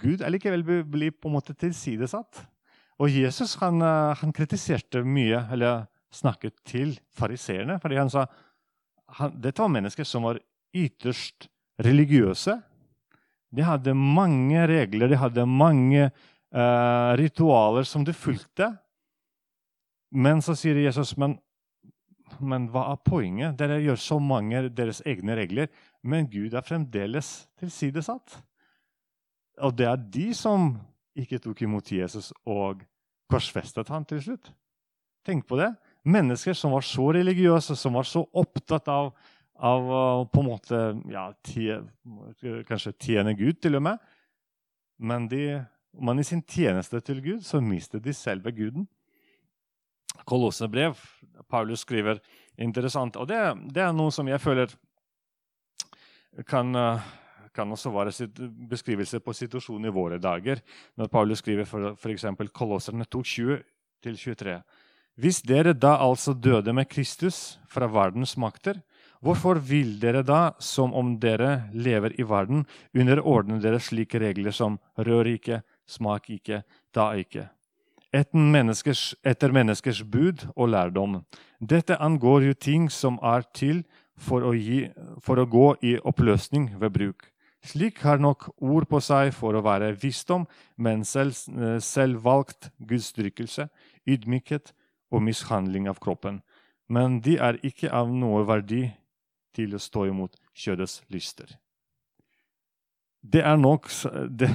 Gud 0.01 0.25
er 0.25 0.33
likevel 0.33 0.65
blir 0.67 1.15
på 1.15 1.31
en 1.31 1.37
måte 1.37 1.55
tilsidesatt. 1.55 2.43
Og 2.99 3.13
Jesus 3.13 3.55
han, 3.61 3.83
han 3.83 4.33
kritiserte 4.35 5.05
mye, 5.05 5.45
eller 5.53 5.85
snakket 6.15 6.57
til 6.67 6.97
fariseerne. 7.15 7.79
Fordi 7.83 8.01
han 8.01 8.11
sa 8.11 8.25
han, 9.21 9.37
dette 9.39 9.63
var 9.63 9.71
mennesker 9.71 10.09
som 10.09 10.27
var 10.27 10.41
ytterst 10.75 11.47
religiøse. 11.85 12.57
De 13.55 13.65
hadde 13.65 13.95
mange 13.95 14.65
regler, 14.69 15.13
de 15.13 15.21
hadde 15.21 15.45
mange 15.47 16.09
eh, 16.09 16.25
ritualer 17.19 17.85
som 17.89 18.05
du 18.07 18.13
fulgte. 18.17 18.71
Men 20.15 20.43
så 20.45 20.55
sier 20.57 20.79
Jesus 20.79 21.17
men, 21.19 21.37
men 22.39 22.69
hva 22.73 22.87
er 22.93 23.03
poenget? 23.05 23.57
Dere 23.59 23.81
gjør 23.83 23.99
så 24.01 24.19
mange 24.23 24.67
deres 24.71 25.03
egne 25.07 25.37
regler, 25.39 25.71
men 26.07 26.29
Gud 26.31 26.55
er 26.55 26.65
fremdeles 26.67 27.49
tilsidesatt. 27.61 28.39
Og 29.65 29.75
det 29.77 29.89
er 29.89 30.05
de 30.13 30.31
som 30.37 30.75
ikke 31.17 31.41
tok 31.43 31.63
imot 31.65 31.91
Jesus 31.93 32.31
og 32.45 32.85
korsfestet 33.31 33.91
han 33.91 34.05
til 34.09 34.23
slutt. 34.23 34.51
Tenk 35.27 35.47
på 35.49 35.59
det. 35.59 35.73
Mennesker 36.07 36.55
som 36.55 36.75
var 36.77 36.85
så 36.87 37.09
religiøse, 37.17 37.75
som 37.77 37.97
var 37.99 38.07
så 38.07 38.23
opptatt 38.37 38.87
av, 38.93 39.11
av 39.59 39.89
på 40.31 40.43
en 40.43 40.51
måte 40.53 40.83
ja, 41.11 41.31
tie, 41.43 41.81
Kanskje 42.69 42.95
tjene 42.95 43.35
Gud, 43.35 43.59
til 43.59 43.81
og 43.81 43.83
med. 43.89 44.05
Men 45.03 45.27
de 45.29 45.65
man 46.01 46.19
i 46.21 46.25
sin 46.27 46.43
tjeneste 46.43 47.01
til 47.01 47.23
Gud, 47.25 47.43
så 47.45 47.61
mister 47.61 48.03
de 48.03 48.15
selve 48.15 48.53
guden. 48.53 48.87
Kolossebrev, 50.27 50.97
Paulus 51.49 51.85
skriver 51.85 52.21
interessant, 52.59 53.17
og 53.17 53.29
det, 53.29 53.39
det, 53.73 53.83
er 53.85 53.95
noe 53.95 54.13
som 54.15 54.29
jeg 54.29 54.41
føler 54.43 54.73
kan, 56.49 56.73
kan 57.55 57.73
også 57.73 57.93
være 57.95 58.29
beskrivelse 58.71 59.21
på 59.25 59.35
situasjonen 59.37 59.89
i 59.89 59.95
våre 59.95 60.19
dager. 60.23 60.63
Når 60.97 61.13
Paulus 61.13 61.45
skriver 61.45 61.95
f.eks. 61.95 62.27
Kolosserne 62.53 63.07
2.20-23. 63.07 64.59
Hvis 65.17 65.41
dere 65.49 65.73
da 65.73 65.95
altså 66.05 66.35
døde 66.35 66.75
med 66.77 66.91
Kristus 66.93 67.57
fra 67.73 67.89
verdens 67.89 68.37
makter, 68.37 68.83
hvorfor 69.25 69.57
vil 69.65 69.95
dere 70.01 70.21
da, 70.27 70.51
som 70.61 70.93
om 70.93 71.15
dere 71.21 71.71
lever 71.73 72.13
i 72.21 72.27
verden, 72.29 72.67
underordne 72.93 73.57
dere 73.63 73.81
slike 73.81 74.21
regler 74.21 74.53
som 74.53 74.77
rør 75.01 75.31
ikke, 75.33 75.63
smak 75.87 76.31
ikke, 76.31 76.63
ta 76.95 77.13
ikke. 77.19 77.49
Menneskers, 78.33 79.15
etter 79.27 79.53
menneskers 79.53 80.01
bud 80.03 80.47
og 80.57 80.71
lærdom. 80.73 81.19
Dette 81.61 81.99
angår 82.01 82.47
jo 82.49 82.55
ting 82.55 82.89
som 82.93 83.19
er 83.23 83.45
til 83.53 83.85
for 84.17 84.45
å, 84.47 84.55
gi, 84.57 84.87
for 85.21 85.37
å 85.37 85.45
gå 85.45 85.67
i 85.85 85.97
oppløsning 86.01 86.71
ved 86.81 86.95
bruk. 86.95 87.27
Slik 87.67 88.01
har 88.07 88.21
nok 88.23 88.49
ord 88.63 88.87
på 88.89 89.01
seg 89.03 89.33
for 89.35 89.57
å 89.57 89.65
være 89.65 89.93
visdom, 90.01 90.47
men 90.77 91.05
selv, 91.05 91.35
selvvalgt 91.83 92.71
gudsdyrkelse, 92.79 93.69
ydmykhet 94.07 94.73
og 95.11 95.25
mishandling 95.27 95.89
av 95.91 96.01
kroppen. 96.03 96.41
Men 96.89 97.21
de 97.21 97.37
er 97.43 97.59
ikke 97.67 97.91
av 97.91 98.13
noe 98.13 98.45
verdi 98.47 98.87
til 99.57 99.75
å 99.75 99.83
stå 99.83 100.07
imot 100.13 100.37
kjødets 100.55 101.01
lyster. 101.13 101.57
Det 103.27 103.43
er 103.43 103.59
nok 103.59 103.89
det, 104.31 104.53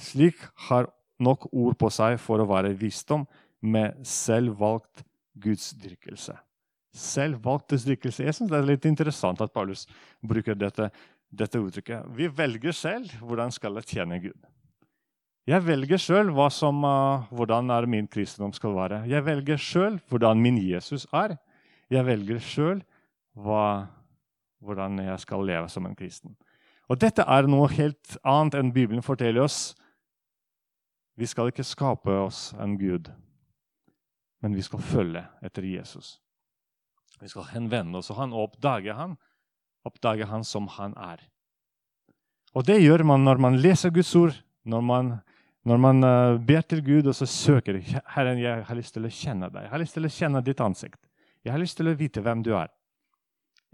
slik 0.00 0.40
har 0.68 0.88
nok 1.20 1.48
ord 1.52 1.76
på 1.80 1.90
seg 1.92 2.18
for 2.22 2.40
å 2.40 2.48
være 2.48 2.72
visdom 2.78 3.26
med 3.60 3.98
selvvalgt 4.06 5.04
gudsdyrkelse. 5.40 6.36
Selvvalgt 6.96 7.74
gudsdyrkelse. 7.74 8.24
Jeg 8.24 8.36
syns 8.36 8.50
det 8.52 8.60
er 8.60 8.70
litt 8.72 8.88
interessant 8.88 9.40
at 9.44 9.52
Paulus 9.54 9.86
bruker 10.24 10.56
dette, 10.58 10.88
dette 11.30 11.60
uttrykket. 11.60 12.08
Vi 12.16 12.30
velger 12.32 12.74
selv 12.76 13.12
hvordan 13.20 13.52
skal 13.54 13.78
jeg 13.80 13.92
tjene 13.94 14.20
Gud. 14.22 14.38
Jeg 15.48 15.64
velger 15.66 15.98
sjøl 15.98 16.28
uh, 16.30 17.24
hvordan 17.32 17.70
er 17.74 17.86
min 17.90 18.06
kristendom 18.06 18.52
skal 18.54 18.74
være. 18.76 19.04
Jeg 19.08 19.24
velger 19.26 19.58
sjøl 19.58 19.98
hvordan 20.10 20.40
min 20.40 20.60
Jesus 20.62 21.06
er. 21.12 21.36
Jeg 21.90 22.06
velger 22.06 22.38
sjøl 22.38 22.82
hvordan 23.34 25.00
jeg 25.02 25.18
skal 25.24 25.46
leve 25.46 25.68
som 25.72 25.86
en 25.86 25.96
kristen. 25.96 26.36
Og 26.90 26.98
Dette 27.00 27.22
er 27.22 27.46
noe 27.46 27.70
helt 27.72 28.16
annet 28.26 28.58
enn 28.58 28.72
Bibelen 28.74 29.02
forteller 29.02 29.46
oss 29.46 29.72
vi 31.20 31.28
skal 31.28 31.50
ikke 31.50 31.66
skape 31.66 32.14
oss 32.16 32.54
en 32.56 32.78
gud, 32.80 33.10
men 34.40 34.54
vi 34.56 34.62
skal 34.64 34.80
følge 34.80 35.20
etter 35.44 35.66
Jesus. 35.68 36.14
Vi 37.20 37.28
skal 37.28 37.50
henvende 37.50 38.00
oss, 38.00 38.08
til 38.08 38.16
han 38.16 38.32
og 38.32 38.46
oppdage 38.46 38.94
han, 38.96 39.18
oppdage 39.84 40.30
han 40.30 40.46
som 40.48 40.70
han 40.78 40.96
er. 40.96 41.20
Og 42.56 42.64
det 42.64 42.78
gjør 42.80 43.04
man 43.04 43.26
når 43.26 43.42
man 43.44 43.60
leser 43.60 43.92
Guds 43.92 44.14
ord, 44.16 44.40
når 44.64 44.80
man, 44.80 45.12
når 45.68 45.84
man 45.84 46.08
uh, 46.08 46.40
ber 46.40 46.64
til 46.64 46.80
Gud 46.88 47.12
og 47.12 47.16
så 47.16 47.28
søker 47.28 47.82
Herren, 48.14 48.40
jeg 48.40 48.64
har 48.64 48.80
lyst 48.80 48.96
til 48.96 49.04
å 49.04 49.12
kjenne 49.12 49.52
deg. 49.52 49.68
Jeg 49.68 49.74
har 49.76 49.84
lyst 49.84 49.98
til 49.98 50.08
å 50.08 50.14
kjenne 50.16 50.44
ditt 50.46 50.64
ansikt. 50.64 51.00
Jeg 51.44 51.52
har 51.52 51.60
lyst 51.60 51.76
til 51.76 51.92
å 51.92 51.96
vite 52.00 52.24
hvem 52.24 52.40
du 52.44 52.54
er. 52.56 52.72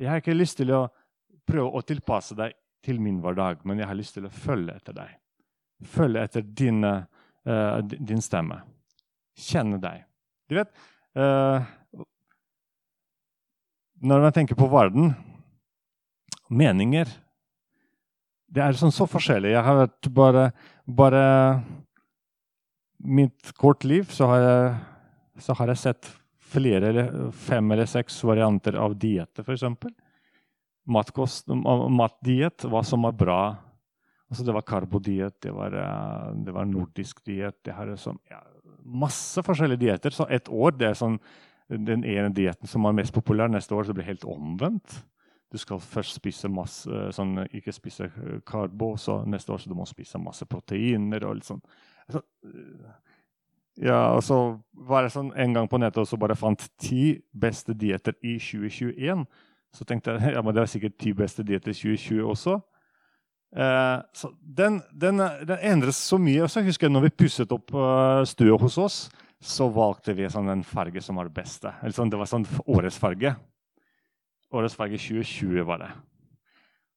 Jeg 0.02 0.10
har 0.10 0.18
ikke 0.18 0.34
lyst 0.34 0.58
til 0.58 0.74
å 0.74 0.88
prøve 1.46 1.78
å 1.78 1.86
tilpasse 1.86 2.34
deg 2.34 2.58
til 2.82 2.98
min 3.02 3.22
hverdag, 3.22 3.62
men 3.62 3.78
jeg 3.78 3.86
har 3.86 3.98
lyst 3.98 4.18
til 4.18 4.26
å 4.26 4.34
følge 4.34 4.74
etter 4.74 4.98
deg. 4.98 5.14
Følge 5.86 6.26
etter 6.26 6.42
dine 6.42 6.96
uh, 7.48 7.78
din 7.82 8.22
stemme. 8.24 8.60
Kjenne 9.36 9.78
deg. 9.82 10.04
Du 10.48 10.56
vet 10.56 10.70
uh, 11.18 11.64
Når 14.06 14.22
man 14.22 14.34
tenker 14.36 14.54
på 14.54 14.68
verden 14.70 15.10
Meninger 16.46 17.10
Det 18.46 18.62
er 18.62 18.78
sånn 18.78 18.94
så 18.94 19.08
forskjellig. 19.10 19.50
Jeg 19.52 19.64
har 19.66 19.80
vært 19.80 20.08
bare, 20.14 20.44
bare 20.86 21.24
mitt 23.02 23.52
kort 23.58 23.84
liv 23.84 24.06
så 24.14 24.30
har 24.30 24.44
jeg, 24.44 24.70
så 25.42 25.56
har 25.58 25.72
jeg 25.72 25.82
sett 25.82 26.10
flere, 26.46 26.92
eller 26.92 27.30
fem 27.34 27.74
eller 27.74 27.88
seks 27.90 28.16
varianter 28.24 28.78
av 28.80 28.94
dietter, 28.96 29.44
f.eks. 29.44 29.64
Matkost, 30.86 31.50
matdiett, 31.50 32.64
hva 32.70 32.84
som 32.86 33.04
er 33.08 33.16
bra. 33.18 33.40
Altså 34.30 34.44
det 34.46 34.54
var 34.56 34.66
karbodiett, 34.66 35.36
det, 35.42 35.50
eh, 35.50 36.30
det, 36.44 36.54
var 36.54 36.66
nordisk 36.66 37.22
diett 37.26 37.58
det 37.64 37.74
har 37.76 37.92
sånn, 38.00 38.18
ja, 38.30 38.42
Masse 38.86 39.42
forskjellige 39.42 39.82
dietter. 39.82 40.14
Så 40.14 40.28
et 40.30 40.46
år 40.46 40.76
det 40.78 40.92
er 40.92 40.98
sånn, 40.98 41.16
den 41.66 42.04
ene 42.06 42.30
dietten 42.30 42.70
som 42.70 42.84
er 42.86 42.94
mest 42.94 43.14
populær. 43.14 43.50
Neste 43.50 43.74
år 43.74 43.88
så 43.88 43.94
blir 43.94 44.04
det 44.04 44.12
helt 44.12 44.26
omvendt. 44.30 45.00
Du 45.50 45.58
skal 45.58 45.80
først 45.82 46.20
spise 46.20 46.46
masse, 46.50 47.00
sånn, 47.14 47.40
ikke 47.50 47.74
spise 47.74 48.06
karbo, 48.46 48.92
så 48.98 49.20
neste 49.26 49.50
år 49.54 49.62
så 49.62 49.72
du 49.72 49.74
må 49.78 49.88
spise 49.90 50.20
masse 50.22 50.46
proteiner. 50.46 51.26
og 51.26 51.40
litt 51.40 51.48
sånn. 51.48 51.62
Altså, 52.06 52.22
ja, 53.82 53.98
og 54.14 54.22
så 54.24 54.38
var 54.88 55.04
jeg 55.04 55.16
sånn 55.16 55.32
en 55.36 55.58
gang 55.58 55.66
på 55.68 55.80
nettet 55.82 56.00
og 56.04 56.08
så 56.08 56.18
bare 56.20 56.38
fant 56.38 56.62
ti 56.80 57.18
beste 57.34 57.74
dietter 57.74 58.14
i 58.22 58.38
2021. 58.38 59.26
Så 59.74 59.84
tenkte 59.84 60.14
jeg 60.14 60.32
ja, 60.36 60.42
men 60.42 60.54
det 60.54 60.62
er 60.62 60.72
sikkert 60.72 60.98
ti 61.02 61.12
beste 61.16 61.44
dietter 61.46 61.74
i 61.74 61.76
2020 61.76 62.22
også. 62.24 62.60
Så 63.56 64.28
den, 64.40 64.80
den, 64.92 65.22
den, 65.46 65.60
endres 65.64 65.96
så 66.02 66.18
mye. 66.20 66.42
Og 66.44 66.50
så 66.52 66.60
husker 66.66 66.88
jeg 66.88 66.92
når 66.92 67.06
vi 67.06 67.16
pusset 67.24 67.52
opp 67.54 67.72
uh, 67.72 68.24
stua 68.28 68.58
hos 68.60 68.76
oss, 68.82 68.96
så 69.40 69.68
valgte 69.72 70.16
vi 70.16 70.28
sånn 70.32 70.50
den 70.50 70.64
farge 70.66 71.00
som 71.04 71.16
var 71.20 71.28
det 71.28 71.36
beste. 71.38 71.72
Sånn, 71.94 72.10
det 72.12 72.18
var 72.20 72.28
sånn 72.28 72.46
årets 72.66 72.98
farge. 73.00 73.32
Årets 74.56 74.76
farge 74.78 74.98
2020 75.00 75.64
var 75.68 75.84
det. 75.84 75.90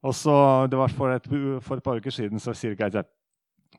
Og 0.07 0.15
så, 0.15 0.33
det 0.71 0.79
var 0.79 0.91
for 0.95 1.13
et, 1.13 1.25
for 1.63 1.79
et 1.79 1.85
par 1.85 1.99
uker 1.99 2.13
siden 2.13 2.39
så 2.39 2.55
sier 2.55 2.77
Geir 2.79 3.03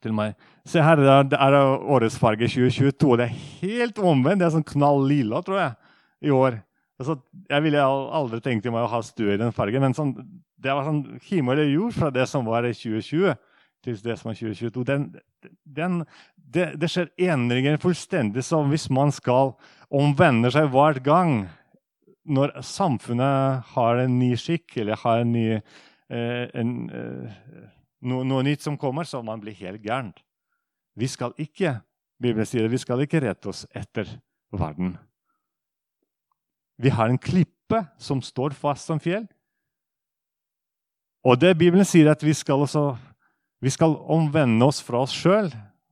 til 0.00 0.14
meg 0.16 0.36
Se 0.68 0.82
her, 0.84 1.00
det 1.28 1.36
er 1.36 1.56
årets 1.58 2.18
farge 2.20 2.48
2022. 2.48 3.16
Det 3.20 3.26
er 3.26 3.38
helt 3.62 3.98
omvendt. 3.98 4.42
Det 4.42 4.48
er 4.48 4.54
sånn 4.54 4.68
knall 4.68 5.02
lilla, 5.08 5.40
tror 5.44 5.60
jeg, 5.60 5.94
i 6.28 6.34
år. 6.34 6.60
Altså, 7.00 7.16
jeg 7.48 7.64
ville 7.64 7.80
aldri 7.82 8.42
tenkt 8.44 8.68
meg 8.68 8.84
å 8.84 8.92
ha 8.92 9.00
stue 9.04 9.34
i 9.34 9.40
den 9.40 9.54
fargen, 9.56 9.80
men 9.82 9.96
sånn, 9.96 10.12
det 10.60 10.74
var 10.76 10.86
sånn 10.86 11.04
himmel 11.24 11.62
og 11.62 11.72
jord 11.72 11.96
fra 11.96 12.10
det 12.14 12.26
som 12.28 12.46
var 12.48 12.66
i 12.68 12.74
2020 12.76 13.34
til 13.84 14.00
det 14.04 14.16
som 14.20 14.30
er 14.30 14.36
2022. 14.36 14.84
Den, 14.88 15.06
den, 15.64 16.00
det, 16.36 16.66
det, 16.80 16.90
skjer 16.92 17.08
endringer 17.30 17.80
fullstendig 17.80 18.44
som 18.44 18.68
hvis 18.72 18.90
man 18.92 19.12
skal 19.14 19.54
omvende 19.88 20.52
seg 20.52 20.68
hver 20.74 21.00
gang 21.04 21.46
når 22.28 22.58
samfunnet 22.66 23.72
har 23.72 24.02
en 24.02 24.18
ny 24.20 24.34
skikk 24.38 24.76
eller 24.82 25.00
har 25.00 25.22
en 25.22 25.32
ny 25.32 25.46
eh, 25.56 26.44
en, 26.60 26.74
eh, 26.92 27.38
no, 28.04 28.20
noe 28.26 28.44
nytt 28.44 28.66
som 28.66 28.76
kommer, 28.78 29.08
så 29.08 29.22
man 29.24 29.40
blir 29.40 29.56
helt 29.62 29.82
gæren. 29.82 30.12
Vi 30.98 31.08
skal 31.08 31.32
ikke 31.40 31.78
Bibelen 32.20 32.44
sier 32.44 32.68
vi 32.68 32.78
skal 32.80 33.00
ikke 33.00 33.22
rette 33.24 33.48
oss 33.48 33.64
etter 33.72 34.08
verden. 34.52 34.92
Vi 36.80 36.92
har 36.92 37.08
en 37.08 37.20
klippe 37.20 37.80
som 38.00 38.20
står 38.24 38.52
fast 38.56 38.90
som 38.90 39.00
fjell. 39.00 39.24
Og 41.26 41.36
det 41.40 41.52
Bibelen 41.60 41.84
sier, 41.84 42.08
at 42.12 42.22
vi 42.24 42.32
skal, 42.36 42.62
også, 42.64 42.94
vi 43.60 43.72
skal 43.72 43.98
omvende 44.08 44.64
oss 44.64 44.80
fra 44.84 45.02
oss 45.04 45.12
sjøl, 45.12 45.50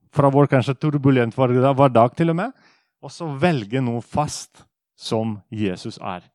fra 0.09 0.31
vår 0.33 0.49
kanskje 0.49 0.77
turbulent 0.81 1.37
hverdag 1.37 2.15
til 2.17 2.33
og 2.33 2.39
med, 2.39 2.55
og 2.99 3.13
så 3.13 3.29
velge 3.39 3.81
noe 3.83 4.01
fast 4.01 4.65
som 4.99 5.37
Jesus 5.53 5.99
er. 6.01 6.25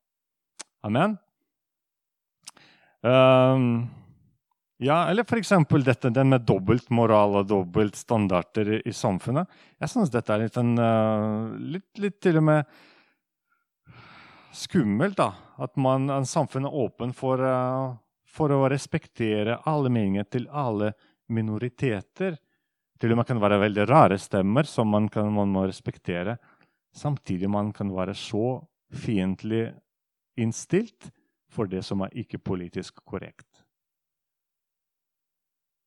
Amen. 0.84 1.18
Um, 3.04 3.84
ja, 4.80 5.02
Eller 5.10 5.26
f.eks. 5.28 5.52
dette 5.84 6.10
den 6.14 6.30
med 6.32 6.46
dobbelt 6.48 6.88
moral 6.90 7.40
og 7.40 7.48
dobbelt 7.50 7.98
standarder 7.98 8.78
i, 8.78 8.80
i 8.88 8.94
samfunnet. 8.96 9.50
Jeg 9.82 9.92
syns 9.92 10.12
dette 10.12 10.32
er 10.32 10.46
litt, 10.46 10.56
en, 10.60 10.72
uh, 10.78 11.52
litt, 11.58 11.90
litt, 12.00 12.16
til 12.24 12.40
og 12.40 12.46
med 12.48 12.70
skummelt. 14.54 15.18
da, 15.18 15.32
At 15.58 15.76
man, 15.76 16.08
samfunn 16.28 16.70
er 16.70 16.80
åpen 16.84 17.12
for, 17.16 17.42
uh, 17.42 17.92
for, 18.34 18.52
å 18.52 18.68
respektere 18.70 19.60
alle 19.70 19.92
meninger 19.94 20.26
til 20.30 20.48
alle 20.50 20.92
minoriteter. 21.32 22.36
Til 23.00 23.14
og 23.14 23.20
med 23.20 23.28
kan 23.28 23.42
være 23.42 23.60
veldig 23.62 23.88
rare 23.90 24.18
stemmer 24.18 24.66
som 24.68 24.90
man, 24.90 25.08
kan, 25.12 25.30
man 25.34 25.52
må 25.54 25.66
respektere. 25.68 26.36
Samtidig 26.94 27.50
man 27.50 27.72
kan 27.74 27.90
være 27.94 28.14
så 28.18 28.58
fiendtlig 28.94 29.68
innstilt 30.38 31.10
for 31.50 31.70
det 31.70 31.84
som 31.86 32.02
er 32.02 32.18
ikke 32.24 32.42
politisk 32.42 33.00
korrekt 33.06 33.64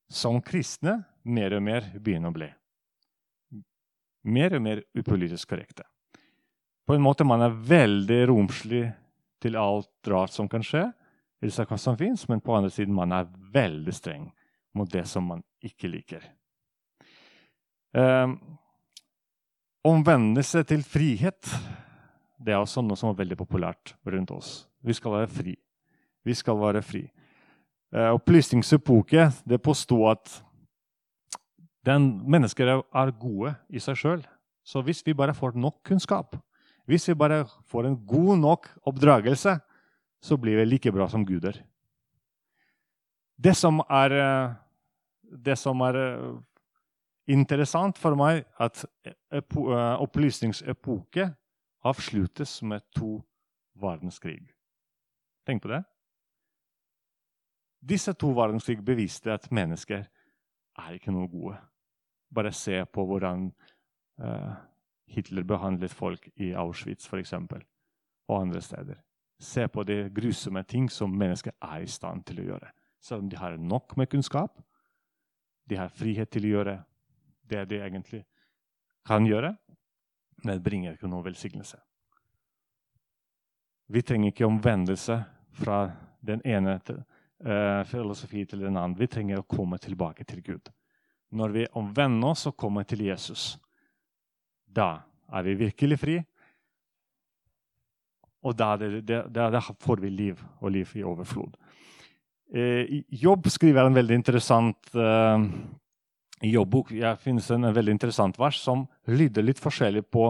som 0.09 0.41
kristne 0.41 1.01
mer 1.27 1.57
og 1.57 1.63
mer 1.63 1.87
begynner 1.99 2.31
å 2.31 2.37
bli. 2.37 2.47
Mer 4.27 4.57
og 4.57 4.63
mer 4.63 4.83
upolitisk 4.97 5.49
korrekte. 5.51 5.85
På 6.87 6.95
en 6.95 7.03
måte 7.03 7.27
man 7.27 7.43
er 7.43 7.55
veldig 7.55 8.21
romslig 8.31 8.85
til 9.43 9.57
alt 9.59 9.91
rart 10.07 10.33
som 10.33 10.47
kan 10.49 10.63
skje, 10.65 10.87
som 11.77 11.97
finnes, 11.97 12.27
men 12.29 12.41
på 12.41 12.55
andre 12.55 12.71
siden 12.73 12.95
man 12.95 13.11
er 13.11 13.29
veldig 13.53 13.93
streng 13.93 14.31
mot 14.73 14.89
det 14.91 15.05
som 15.07 15.23
man 15.23 15.43
ikke 15.61 15.87
liker. 15.87 16.23
Um, 17.93 18.37
omvendelse 19.85 20.63
til 20.63 20.83
frihet 20.83 21.49
det 22.37 22.53
er 22.53 22.61
også 22.61 22.83
noe 22.85 22.97
som 22.97 23.09
er 23.09 23.17
veldig 23.17 23.37
populært 23.39 23.95
rundt 24.05 24.31
oss. 24.31 24.67
Vi 24.85 24.93
skal 24.93 25.15
være 25.15 25.29
fri. 25.31 25.55
Vi 26.25 26.35
skal 26.37 26.59
være 26.59 26.83
fri. 26.85 27.07
Eh, 27.93 28.09
opplysningsepoke 28.13 29.29
det 29.47 29.61
påstod 29.63 30.11
at 30.11 30.33
den 31.87 32.09
mennesker 32.27 32.69
er 32.77 33.13
gode 33.19 33.55
i 33.69 33.81
seg 33.81 33.97
sjøl. 33.97 34.25
Så 34.67 34.83
hvis 34.83 35.01
vi 35.07 35.15
bare 35.15 35.33
får 35.33 35.55
nok 35.55 35.79
kunnskap, 35.87 36.35
hvis 36.87 37.07
vi 37.09 37.15
bare 37.15 37.45
får 37.71 37.87
en 37.87 37.97
god 38.07 38.37
nok 38.37 38.67
oppdragelse, 38.85 39.57
så 40.19 40.37
blir 40.37 40.57
vi 40.57 40.65
like 40.65 40.91
bra 40.91 41.09
som 41.09 41.25
guder. 41.25 41.63
Det 43.37 43.55
som 43.55 43.81
er, 43.89 44.11
eh, 44.11 44.53
det 45.45 45.57
som 45.57 45.81
er 45.81 45.95
eh, 45.95 46.39
interessant 47.27 47.97
for 47.97 48.15
meg, 48.15 48.45
at 48.59 48.85
opplysningsepoke 49.99 51.35
avsluttes 51.83 52.61
med 52.63 52.81
to 52.95 53.21
verdenskrig. 53.75 54.53
Tenk 55.45 55.61
på 55.61 55.67
det. 55.67 55.83
Disse 57.87 58.13
to 58.13 58.31
verdenskrig 58.33 58.83
beviste 58.83 59.31
at 59.31 59.51
mennesker 59.51 60.07
er 60.77 60.95
ikke 60.95 61.11
noe 61.11 61.27
gode. 61.27 61.57
Bare 62.33 62.51
se 62.51 62.85
på 62.85 63.05
hvordan 63.05 63.51
Hitler 65.07 65.43
behandlet 65.43 65.93
folk 65.93 66.29
i 66.35 66.51
Auschwitz 66.51 67.07
for 67.07 67.19
eksempel, 67.21 67.61
og 68.27 68.41
andre 68.41 68.61
steder. 68.61 69.06
Se 69.39 69.67
på 69.67 69.83
de 69.83 70.09
grusomme 70.09 70.63
ting 70.63 70.89
som 70.89 71.13
mennesker 71.13 71.53
er 71.61 71.83
i 71.83 71.89
stand 71.91 72.25
til 72.25 72.41
å 72.41 72.47
gjøre. 72.51 72.71
Selv 72.99 73.23
om 73.23 73.29
de 73.29 73.37
har 73.37 73.57
nok 73.57 73.97
med 73.97 74.09
kunnskap, 74.09 74.57
de 75.69 75.77
har 75.77 75.93
frihet 75.93 76.31
til 76.31 76.47
å 76.47 76.53
gjøre 76.55 76.77
det 77.47 77.65
de 77.69 77.81
egentlig 77.83 78.23
kan 79.07 79.25
gjøre, 79.25 79.53
men 80.43 80.53
det 80.53 80.63
bringer 80.63 80.95
ikke 80.95 81.09
noen 81.09 81.25
velsignelse. 81.25 81.77
Vi 83.87 84.01
trenger 84.03 84.33
ikke 84.33 84.47
omvendelse 84.47 85.15
fra 85.55 85.85
den 86.19 86.41
ene 86.45 86.75
uh, 86.83 87.83
filosofi 87.87 88.43
til 88.45 88.65
den 88.65 88.77
andre. 88.77 89.05
Vi 89.05 89.11
trenger 89.11 89.41
å 89.41 89.47
komme 89.47 89.79
tilbake 89.79 90.25
til 90.27 90.41
Gud. 90.43 90.71
Når 91.29 91.53
vi 91.55 91.67
omvender 91.79 92.33
oss 92.33 92.47
og 92.49 92.57
kommer 92.59 92.83
til 92.87 93.05
Jesus, 93.07 93.55
da 94.67 95.03
er 95.31 95.47
vi 95.47 95.55
virkelig 95.63 95.99
fri. 95.99 96.17
Og 98.45 98.53
der, 98.57 99.01
da, 99.01 99.49
da 99.49 99.61
får 99.61 100.01
vi 100.03 100.09
liv, 100.13 100.41
og 100.61 100.71
liv 100.71 100.91
i 100.95 101.03
overflod. 101.03 101.57
Eh, 102.53 103.01
Jobb 103.09 103.49
skriver 103.51 103.87
en 103.87 103.97
veldig 103.97 104.15
interessant 104.15 104.93
eh, 104.95 105.47
jobbbok. 106.53 106.91
jeg 106.91 107.19
finnes 107.19 107.49
en, 107.51 107.65
en 107.65 107.75
veldig 107.75 107.97
interessant 107.97 108.37
vers 108.39 108.59
som 108.61 108.85
lyder 109.07 109.43
litt 109.43 109.59
forskjellig 109.59 110.05
på, 110.05 110.29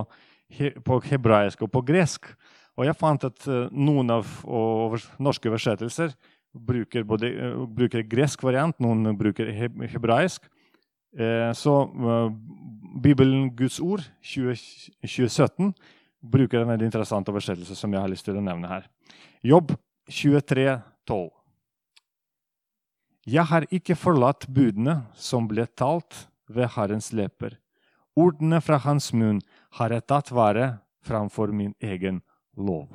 he, 0.50 0.72
på 0.72 1.02
hebraisk 1.10 1.62
og 1.62 1.72
på 1.72 1.84
gresk. 1.86 2.32
Og 2.78 2.86
jeg 2.86 2.98
fant 2.98 3.28
at 3.28 3.48
eh, 3.48 3.68
noen 3.72 4.10
av 4.18 4.26
over, 4.46 5.04
norske 5.20 5.50
oversettelser 5.52 6.16
bruker, 6.58 7.04
både, 7.04 7.32
eh, 7.34 7.66
bruker 7.68 8.06
gresk 8.08 8.44
variant, 8.44 8.80
noen 8.80 9.18
bruker 9.18 9.52
hebraisk. 9.92 10.48
Eh, 11.18 11.52
så 11.54 11.76
eh, 11.86 12.32
Bibelen 13.04 13.56
Guds 13.56 13.80
ord 13.80 14.04
2017 14.24 15.74
bruker 16.22 16.62
en 16.62 16.72
veldig 16.72 16.90
interessant 16.90 17.30
oversettelse 17.30 17.76
som 17.78 17.94
jeg 17.94 18.02
har 18.02 18.12
lyst 18.12 18.26
til 18.28 18.40
å 18.40 18.44
nevne 18.44 18.70
her. 18.72 18.88
Jobb 19.46 19.76
23, 20.10 20.80
12. 21.08 21.30
Jeg 23.28 23.44
har 23.52 23.68
ikke 23.76 23.98
forlatt 24.00 24.48
budene 24.48 25.02
som 25.20 25.50
ble 25.50 25.68
talt 25.76 26.28
ved 26.48 26.72
Herrens 26.78 27.12
leper, 27.12 27.58
Ordene 28.18 28.62
fra 28.66 28.80
hans 28.82 29.12
munn 29.14 29.44
har 29.78 29.94
jeg 29.94 30.08
tatt 30.10 30.32
vare 30.34 30.80
framfor 31.06 31.52
min 31.54 31.76
egen 31.78 32.24
lov. 32.58 32.88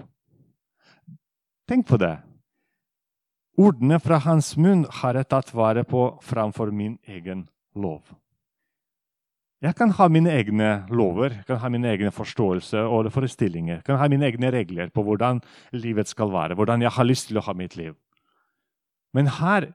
Tenk 1.71 1.87
på 1.87 1.99
det. 2.03 2.17
Ordene 3.55 4.01
fra 4.03 4.19
hans 4.25 4.57
munn 4.59 4.83
har 4.99 5.15
jeg 5.15 5.29
tatt 5.31 5.53
vare 5.55 5.85
på 5.87 6.09
framfor 6.27 6.73
min 6.75 6.97
egen 7.07 7.47
lov. 7.79 8.03
Jeg 9.63 9.77
kan 9.79 9.93
ha 9.95 10.09
mine 10.11 10.33
egne 10.35 10.71
lover, 10.91 11.37
kan 11.47 11.61
ha 11.63 11.69
mine 11.71 11.87
egne 11.93 12.11
forståelser 12.11 12.83
og 12.83 13.13
forestillinger. 13.15 13.83
kan 13.83 13.97
ha 13.97 14.09
mine 14.09 14.27
egne 14.27 14.51
regler 14.51 14.91
på 14.91 15.03
hvordan 15.03 15.41
livet 15.73 16.09
skal 16.09 16.33
være, 16.33 16.55
hvordan 16.55 16.83
jeg 16.83 16.91
har 16.91 17.05
lyst 17.05 17.29
til 17.29 17.39
å 17.39 17.45
ha 17.47 17.53
mitt 17.53 17.77
liv. 17.77 17.95
Men 19.15 19.27
her 19.27 19.73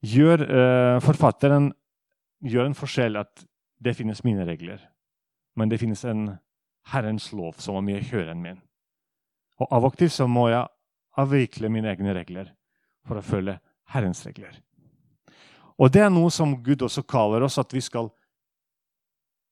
gjør 0.00 0.40
uh, 0.48 1.00
forfatteren 1.00 1.72
gjør 2.40 2.70
en 2.70 2.78
forskjell 2.78 3.18
at 3.20 3.44
det 3.82 3.96
finnes 3.96 4.24
mine 4.24 4.46
regler. 4.46 4.80
Men 5.56 5.68
det 5.68 5.80
finnes 5.80 6.04
en 6.04 6.38
Herrens 6.88 7.32
lov 7.32 7.58
som 7.60 7.76
er 7.76 7.84
mye 7.84 8.04
høyere 8.04 8.32
enn 8.32 8.42
min. 8.42 8.60
Og 9.58 9.68
av 9.74 9.84
og 9.84 9.98
til 9.98 10.10
så 10.10 10.26
må 10.30 10.48
jeg 10.48 10.64
avvikle 11.18 11.68
mine 11.68 11.90
egne 11.90 12.14
regler 12.14 12.54
for 13.06 13.18
å 13.18 13.24
følge 13.24 13.58
Herrens 13.92 14.24
regler. 14.26 14.54
Og 15.78 15.92
det 15.92 16.02
er 16.02 16.10
noe 16.10 16.30
som 16.30 16.56
Gud 16.62 16.82
også 16.82 17.04
kaller 17.06 17.44
oss, 17.46 17.58
at 17.58 17.74
vi 17.74 17.82
skal 17.84 18.08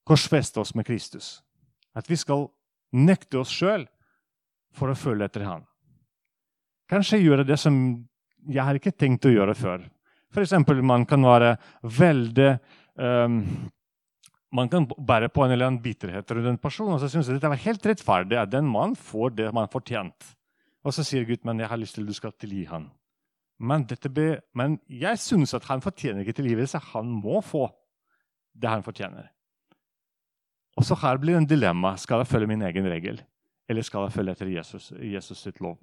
korsfeste 0.07 0.63
oss 0.63 0.75
med 0.75 0.87
Kristus. 0.87 1.41
At 1.97 2.09
vi 2.11 2.19
skal 2.19 2.47
nekte 2.97 3.41
oss 3.43 3.53
sjøl 3.53 3.87
for 4.77 4.93
å 4.93 4.99
følge 4.99 5.27
etter 5.27 5.47
Han. 5.49 5.65
Kanskje 6.91 7.23
gjøre 7.23 7.47
det 7.47 7.59
som 7.59 7.77
jeg 8.47 8.63
har 8.63 8.79
ikke 8.79 8.95
tenkt 8.95 9.27
å 9.27 9.33
gjøre 9.33 9.57
før. 9.59 9.87
F.eks. 10.31 10.55
man 10.85 11.07
kan 11.09 11.25
være 11.25 11.57
veldig 11.83 12.51
um, 12.99 13.41
Man 14.57 14.69
kan 14.71 14.87
bære 14.87 15.29
på 15.35 15.43
en 15.45 15.53
eller 15.53 15.67
annen 15.67 15.83
bitterhet 15.83 16.31
rundt 16.31 16.49
en 16.49 16.59
person 16.61 16.93
og 16.95 17.01
så 17.03 17.09
synes 17.11 17.27
jeg 17.29 17.37
dette 17.37 17.51
var 17.51 17.61
helt 17.61 17.87
rettferdig 17.91 18.39
at 18.41 18.53
den 18.53 18.69
mannen 18.71 18.95
får 18.97 19.35
det 19.37 19.49
man 19.53 19.69
fortjent. 19.69 20.29
Og 20.87 20.95
så 20.95 21.03
sier 21.05 21.27
Gud 21.27 21.43
men 21.45 21.61
jeg 21.61 21.69
har 21.69 21.81
lyst 21.81 21.99
til 21.99 22.07
at 22.07 22.13
du 22.13 22.17
skal 22.17 22.33
tilgi 22.39 22.63
han. 22.71 22.87
Men, 23.59 23.85
be, 24.15 24.29
men 24.55 24.79
jeg 24.87 25.19
syns 25.19 25.55
at 25.57 25.67
han 25.67 25.83
fortjener 25.83 26.23
ikke 26.23 26.37
tilgivelse. 26.39 26.79
Han 26.93 27.11
må 27.11 27.41
få 27.45 27.67
det 28.55 28.71
han 28.71 28.85
fortjener. 28.87 29.29
Og 30.77 30.85
så 30.85 30.97
her 31.01 31.19
blir 31.21 31.37
det 31.37 31.43
en 31.43 31.51
dilemma. 31.51 31.95
Skal 32.01 32.23
jeg 32.23 32.31
følge 32.31 32.51
min 32.51 32.65
egen 32.69 32.89
regel, 32.91 33.21
eller 33.69 33.87
skal 33.87 34.07
jeg 34.07 34.17
følge 34.17 34.37
etter 34.37 34.53
Jesus, 34.53 34.91
Jesus 35.01 35.41
sitt 35.41 35.61
lov? 35.65 35.79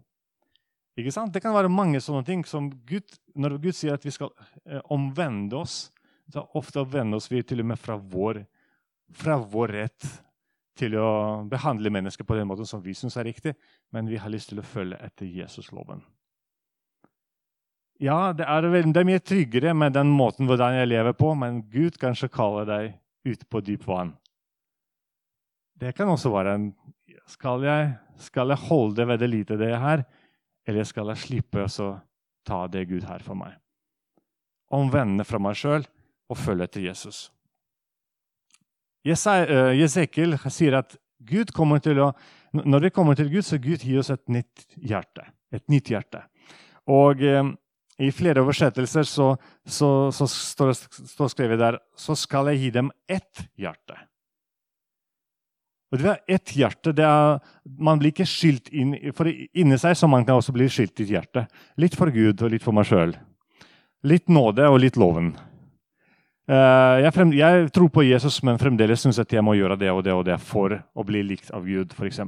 Ikke 1.00 1.14
sant? 1.14 1.34
Det 1.34 1.42
kan 1.42 1.56
være 1.56 1.72
mange 1.74 2.02
sånne 2.04 2.22
ting 2.28 2.44
som 2.46 2.70
Gud, 2.86 3.18
Når 3.34 3.58
Gud 3.58 3.74
sier 3.74 3.96
at 3.98 4.04
vi 4.06 4.14
skal 4.14 4.30
eh, 4.70 4.82
omvende 4.94 5.58
oss, 5.58 5.88
så 6.30 6.46
ofte 6.54 6.84
vender 6.86 7.18
oss 7.18 7.32
vi 7.32 7.42
til 7.42 7.64
og 7.64 7.72
med 7.72 7.82
fra 7.82 7.98
vår, 7.98 8.44
fra 9.10 9.40
vår 9.42 9.74
rett 9.74 10.10
til 10.78 10.96
å 10.98 11.44
behandle 11.50 11.92
mennesker 11.94 12.26
på 12.26 12.38
den 12.38 12.48
måten 12.50 12.70
som 12.70 12.82
vi 12.82 12.94
syns 12.98 13.18
er 13.18 13.28
riktig, 13.30 13.54
men 13.94 14.10
vi 14.10 14.18
har 14.22 14.32
lyst 14.34 14.52
til 14.52 14.62
å 14.62 14.66
følge 14.66 14.98
etter 15.02 15.30
Jesus-loven. 15.30 16.02
Ja, 18.02 18.34
det 18.34 18.46
er, 18.50 18.66
det 18.66 18.98
er, 19.00 19.08
mye 19.08 19.22
tryggere 19.22 19.74
med 19.78 19.94
den 19.96 20.10
måten 20.14 20.50
hvordan 20.50 20.80
jeg 20.80 20.90
lever 20.90 21.14
på, 21.18 21.34
men 21.38 21.62
Gud 21.72 22.00
kanskje 22.02 22.32
kaller 22.34 22.68
deg 22.68 22.96
ut 23.30 23.46
på 23.50 23.62
dyp 23.64 23.86
vann. 23.88 24.16
Det 25.80 25.94
kan 25.98 26.10
også 26.10 26.32
være 26.34 26.56
en 26.58 26.74
Skal 27.28 27.64
jeg, 27.64 27.94
skal 28.20 28.50
jeg 28.52 28.68
holde 28.68 29.18
det 29.18 29.30
lite 29.30 29.58
det 29.58 29.72
er 29.72 29.80
her, 29.80 30.04
eller 30.68 30.84
skal 30.84 31.08
jeg 31.08 31.18
slippe 31.18 31.64
å 31.64 32.02
ta 32.46 32.68
det 32.68 32.90
Gud 32.90 33.04
her 33.08 33.24
for 33.24 33.36
meg? 33.36 33.56
Omvende 34.72 35.24
fra 35.24 35.40
meg 35.40 35.56
sjøl 35.56 35.86
og 36.30 36.38
følge 36.38 36.68
etter 36.68 36.82
Jesus. 36.84 37.32
Jesekiel 39.04 40.36
eh, 40.36 40.48
sier 40.52 40.78
at 40.80 40.98
Gud 41.24 41.52
kommer 41.56 41.80
til 41.84 42.00
å, 42.04 42.12
når 42.52 42.88
vi 42.88 42.94
kommer 42.96 43.16
til 43.16 43.32
Gud, 43.32 43.44
så 43.48 43.60
Gud 43.62 43.84
gir 43.84 44.00
oss 44.00 44.12
et 44.12 44.24
nytt 44.32 44.66
hjerte. 44.76 45.26
Et 45.54 45.64
nytt 45.72 45.92
hjerte. 45.92 46.24
Og 46.92 47.24
eh, 47.24 47.44
i 48.04 48.10
flere 48.12 48.42
oversettelser 48.44 49.06
så, 49.08 49.34
så, 49.66 50.10
så 50.12 50.28
står 50.28 50.74
det 50.74 51.30
skrevet 51.32 51.62
der 51.62 51.78
så 52.00 52.16
skal 52.20 52.50
jeg 52.52 52.64
gi 52.64 52.74
dem 52.80 52.92
ett 53.08 53.46
hjerte. 53.60 54.00
Og 55.94 56.02
det 56.02 56.10
er 56.10 56.36
ett 56.40 56.56
hjerte. 56.58 56.90
Er, 56.98 57.38
man 57.78 58.00
blir 58.02 58.10
ikke 58.10 58.26
skilt 58.26 58.72
inn 58.74 58.96
for 59.14 59.30
inni 59.30 59.78
seg, 59.78 59.94
så 59.98 60.10
man 60.10 60.26
kan 60.26 60.40
også 60.40 60.56
bli 60.56 60.66
skilt 60.72 60.98
i 61.04 61.06
et 61.06 61.14
hjerte. 61.20 61.46
Litt 61.78 61.98
for 61.98 62.10
Gud 62.14 62.42
og 62.42 62.50
litt 62.50 62.66
for 62.66 62.74
meg 62.74 62.90
sjøl. 62.90 63.14
Litt 64.10 64.26
nåde 64.34 64.66
og 64.72 64.82
litt 64.82 64.98
loven. 64.98 65.36
Uh, 66.50 67.00
jeg, 67.00 67.14
frem, 67.16 67.30
jeg, 67.38 67.70
tror 67.72 67.88
på 67.94 68.04
Jesus, 68.04 68.42
men 68.44 68.60
fremdeles 68.60 69.06
syns 69.06 69.22
jeg 69.22 69.46
må 69.46 69.54
gjøre 69.56 69.78
det 69.80 69.94
og 69.94 70.02
det 70.04 70.12
og 70.18 70.26
det 70.28 70.42
for 70.44 70.76
å 70.76 71.06
bli 71.08 71.22
likt 71.24 71.54
av 71.56 71.64
Gud, 71.64 71.94
f.eks. 71.96 72.20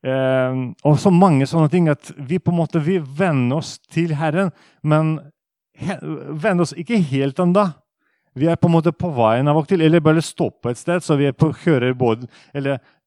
Eh, 0.00 0.58
og 0.88 0.96
så 1.00 1.10
mange 1.12 1.44
sånne 1.48 1.68
ting 1.72 1.88
at 1.92 2.10
vi 2.16 2.38
på 2.40 2.52
en 2.52 2.60
måte 2.62 2.80
vi 2.80 2.96
venner 2.98 3.60
oss 3.60 3.74
til 3.92 4.14
Herren, 4.16 4.48
men 4.80 5.18
venner 5.80 6.64
oss 6.64 6.72
ikke 6.76 7.00
helt 7.10 7.40
ennå. 7.40 7.66
Vi 8.34 8.46
er 8.46 8.56
på 8.56 8.68
en 8.68 8.76
måte 8.76 8.92
på 8.94 9.10
veien 9.14 9.48
av 9.50 9.58
og 9.58 9.66
til, 9.68 9.82
eller 9.82 10.02
bare 10.02 10.22
stoppe 10.22 10.70
et 10.70 10.78
sted, 10.78 11.02
så 11.02 11.16
vi 11.18 11.32
på, 11.34 11.50
både, 11.98 12.28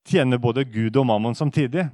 tjener 0.04 0.42
både 0.42 0.66
Gud 0.68 0.98
og 1.00 1.08
mammon 1.08 1.36
samtidig. 1.36 1.88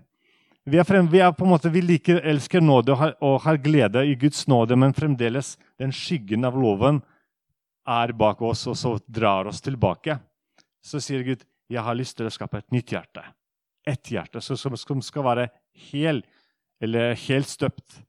Vi 0.69 0.77
er, 0.77 0.85
frem, 0.85 1.07
vi 1.09 1.21
er 1.23 1.31
på 1.33 1.45
en 1.45 1.53
måte, 1.53 1.71
vi 1.73 1.81
liker, 1.81 2.19
elsker 2.27 2.61
nåde 2.61 2.93
og 2.93 2.99
har, 2.99 3.13
og 3.25 3.39
har, 3.45 3.57
glede 3.61 4.03
i 4.05 4.15
Guds 4.19 4.47
nåde, 4.49 4.75
men 4.77 4.93
fremdeles 4.93 5.55
den 5.79 5.93
skyggen 5.95 6.45
av 6.45 6.57
loven 6.57 6.99
er 7.89 8.13
bak 8.17 8.41
oss, 8.45 8.65
og 8.69 8.77
så 8.77 8.97
drar 9.07 9.49
oss 9.49 9.63
tilbake. 9.65 10.19
Så 10.85 11.01
sier 11.01 11.23
Gud, 11.23 11.45
'Jeg 11.69 11.83
har 11.83 11.95
lyst 11.95 12.17
til 12.17 12.25
å 12.25 12.33
skape 12.33 12.57
et 12.57 12.71
nytt 12.71 12.91
hjerte.' 12.91 13.33
Et 13.87 14.03
hjerte 14.03 14.41
som 14.41 15.01
skal 15.01 15.23
være 15.23 15.49
hel, 15.73 16.23
eller 16.81 17.15
helt 17.15 17.47
støpt. 17.47 18.01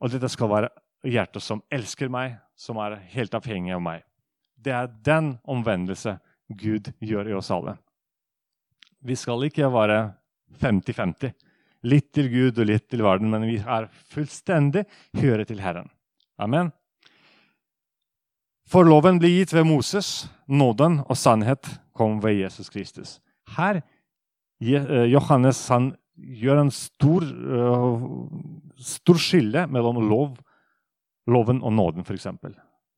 Og 0.00 0.10
dette 0.10 0.28
skal 0.28 0.48
være 0.48 0.68
hjertet 1.04 1.42
som 1.42 1.62
elsker 1.70 2.08
meg, 2.08 2.38
som 2.58 2.78
er 2.82 2.98
helt 3.14 3.34
avhengig 3.38 3.76
av 3.76 3.82
meg. 3.84 4.02
Det 4.58 4.74
er 4.74 4.90
den 5.06 5.36
omvendelse 5.46 6.16
Gud 6.48 6.90
gjør 6.98 7.30
i 7.30 7.36
oss 7.38 7.50
alle. 7.54 7.76
Vi 8.98 9.14
skal 9.16 9.44
ikke 9.46 9.68
være 9.70 10.00
50-50. 10.58 11.34
Litt 11.86 12.08
til 12.16 12.26
Gud 12.32 12.58
og 12.58 12.66
litt 12.66 12.88
til 12.90 13.04
verden, 13.06 13.30
men 13.30 13.46
vi 13.46 13.60
er 13.62 13.86
fullstendig 14.10 14.82
høre 15.20 15.46
til 15.46 15.62
Herren. 15.62 15.86
Amen. 16.42 16.72
For 18.68 18.84
loven 18.84 19.20
ble 19.22 19.30
gitt 19.30 19.54
ved 19.54 19.64
Moses, 19.68 20.26
nåden 20.50 20.98
og 21.06 21.16
sannhet 21.16 21.70
kom 21.96 22.18
ved 22.24 22.40
Jesus 22.42 22.68
Kristus. 22.72 23.16
Her 23.56 23.80
eh, 23.80 25.06
Johannes 25.08 25.62
han 25.72 25.92
gjør 26.18 26.64
en 26.64 26.72
stor, 26.74 27.22
uh, 27.22 28.02
stor 28.82 29.20
skille 29.22 29.62
mellom 29.70 30.00
lov 30.10 30.34
Loven 31.28 31.60
og 31.62 31.72
nåden, 31.76 32.04
f.eks. 32.06 32.26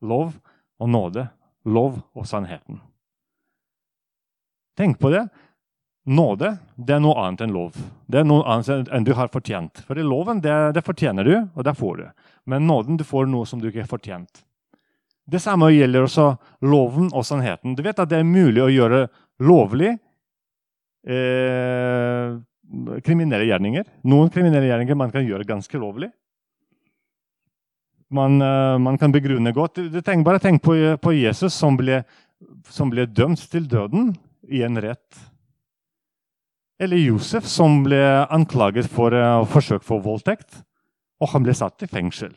Lov 0.06 0.32
og 0.78 0.88
nåde. 0.88 1.26
Lov 1.64 2.00
og 2.16 2.26
sannheten. 2.26 2.80
Tenk 4.78 4.98
på 4.98 5.10
det. 5.12 5.26
Nåde 6.08 6.54
det 6.80 6.94
er 6.96 7.02
noe 7.04 7.18
annet 7.20 7.42
enn 7.44 7.52
lov. 7.52 7.76
Det 8.08 8.22
er 8.22 8.28
noe 8.28 8.46
annet 8.48 8.88
enn 8.88 9.04
du 9.04 9.12
har 9.18 9.28
fortjent. 9.32 9.82
For 9.84 9.98
loven 10.00 10.40
det, 10.40 10.54
det 10.78 10.84
fortjener 10.86 11.26
du, 11.26 11.34
og 11.54 11.66
det 11.66 11.74
får 11.76 11.98
du. 11.98 12.06
Men 12.48 12.66
nåden 12.66 12.96
du 12.96 13.04
får 13.04 13.28
noe 13.28 13.46
som 13.46 13.60
du 13.60 13.68
ikke 13.68 13.84
har 13.84 13.90
fortjent. 13.90 14.44
Det 15.30 15.42
samme 15.42 15.68
gjelder 15.70 16.06
også 16.06 16.30
loven 16.66 17.10
og 17.12 17.26
sannheten. 17.26 17.76
Du 17.76 17.84
vet 17.84 17.98
at 18.00 18.08
det 18.10 18.22
er 18.22 18.26
mulig 18.26 18.62
å 18.64 18.70
gjøre 18.72 19.02
lovlig 19.44 19.92
eh, 21.06 22.38
kriminelle 23.04 23.46
gjerninger. 23.50 23.84
Noen 24.10 24.32
kriminelle 24.32 24.70
gjerninger 24.70 24.98
man 24.98 25.12
kan 25.14 25.26
gjøre 25.26 25.46
ganske 25.46 25.78
lovlig 25.82 26.10
man, 28.10 28.40
eh, 28.42 28.76
man, 28.78 28.98
kan 28.98 29.12
begrunne 29.14 29.52
godt. 29.54 29.80
Tenk, 30.04 30.24
bare 30.26 30.42
tenk 30.42 30.62
på, 30.62 30.74
på 31.00 31.14
Jesus 31.14 31.54
som 31.54 31.78
ble, 31.78 32.02
som 32.70 32.90
ble, 32.90 33.06
dømt 33.06 33.42
til 33.52 33.68
døden 33.70 34.14
i 34.50 34.64
en 34.66 34.80
rett. 34.82 35.26
Eller 36.80 37.02
Josef 37.02 37.44
som 37.48 37.82
ble 37.84 38.00
anklaget 38.32 38.88
for 38.88 39.12
uh, 39.12 39.44
forsøk 39.44 39.84
for 39.84 40.00
voldtekt. 40.00 40.62
Og 41.20 41.28
han 41.34 41.44
ble 41.44 41.52
satt 41.54 41.84
i 41.84 41.90
fengsel. 41.90 42.32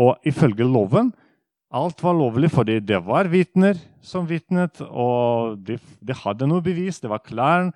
Og 0.00 0.16
ifølge 0.26 0.64
loven 0.64 1.12
alt 1.74 2.02
var 2.04 2.14
lovlig 2.14 2.52
fordi 2.54 2.78
det 2.86 3.00
var 3.02 3.26
vitner 3.32 3.78
som 4.04 4.28
vitnet, 4.28 4.78
og 4.84 5.56
de, 5.66 5.78
de, 6.00 6.14
hadde 6.14 6.46
noe 6.46 6.62
bevis. 6.62 7.00
Det 7.02 7.10
var 7.10 7.24
klær. 7.24 7.70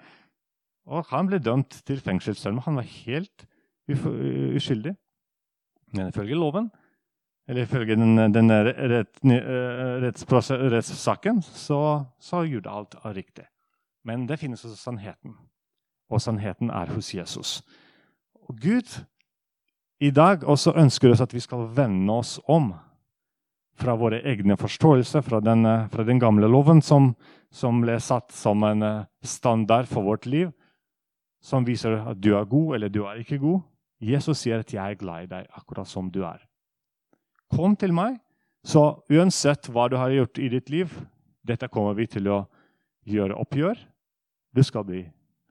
Og 0.88 1.05
han 1.11 1.29
ble 1.29 1.40
dømt 1.42 1.81
til 1.85 2.01
fengsel, 2.01 2.37
selv 2.38 2.59
om 2.59 2.64
han 2.66 2.79
var 2.79 2.87
helt 2.87 3.46
uskyldig. 3.88 4.94
Men 5.96 6.12
ifølge 6.12 6.38
loven 6.38 6.68
eller 7.48 7.64
ifølge 7.64 7.96
den, 7.96 8.32
den 8.32 8.52
rett, 8.52 9.20
rettssaken, 9.24 11.42
så, 11.42 11.80
så 12.20 12.42
gjorde 12.44 12.70
alt 12.70 12.96
riktig. 13.16 13.46
Men 14.04 14.26
det 14.28 14.37
finnes 14.40 14.64
også 14.64 14.76
sannheten. 14.76 15.32
Og 16.12 16.20
sannheten 16.20 16.70
er 16.70 16.92
hos 16.92 17.14
Jesus. 17.14 17.62
Og 18.48 18.61
Gud 18.61 19.00
i 20.00 20.11
dag 20.11 20.44
også 20.44 20.76
ønsker 20.76 21.12
oss 21.12 21.24
at 21.24 21.34
vi 21.34 21.40
skal 21.40 21.68
vende 21.74 22.12
oss 22.12 22.37
om 22.48 22.72
fra 23.78 23.94
våre 23.98 24.20
egne 24.26 24.56
forståelser, 24.58 25.22
fra 25.22 25.40
den, 25.40 25.64
fra 25.90 26.04
den 26.04 26.20
gamle 26.20 26.48
loven 26.50 26.82
som, 26.82 27.12
som, 27.54 27.80
ble 27.82 27.98
satt 28.02 28.34
som 28.34 28.64
en 28.66 28.82
eh, 28.82 29.04
standard 29.22 29.87
for 29.90 30.06
vårt 30.06 30.26
liv, 30.26 30.50
som 31.42 31.66
viser 31.66 32.00
at 32.00 32.18
du 32.18 32.32
er 32.34 32.48
god 32.50 32.76
eller 32.76 32.92
du 32.92 33.04
er 33.06 33.22
ikke 33.22 33.38
god. 33.42 33.62
Jesus 34.02 34.42
sier 34.42 34.61
at 34.61 34.72
'jeg 34.72 34.92
er 34.92 34.98
glad 34.98 35.22
i 35.22 35.30
deg 35.30 35.46
akkurat 35.54 35.87
som 35.87 36.11
du 36.11 36.22
er'. 36.22 36.42
Kom 37.54 37.76
til 37.76 37.94
meg, 37.96 38.18
så 38.64 39.00
uansett 39.08 39.70
hva 39.72 39.87
du 39.88 39.96
har 39.96 40.12
gjort 40.12 40.40
i 40.42 40.50
ditt 40.52 40.70
liv, 40.72 40.92
dette 41.46 41.70
kommer 41.72 41.96
vi 41.96 42.08
til 42.11 42.28
å 42.28 42.42
gjøre 43.08 43.38
oppgjør. 43.40 43.78
Du 44.52 44.62
skal 44.66 44.84
bli 44.84 45.04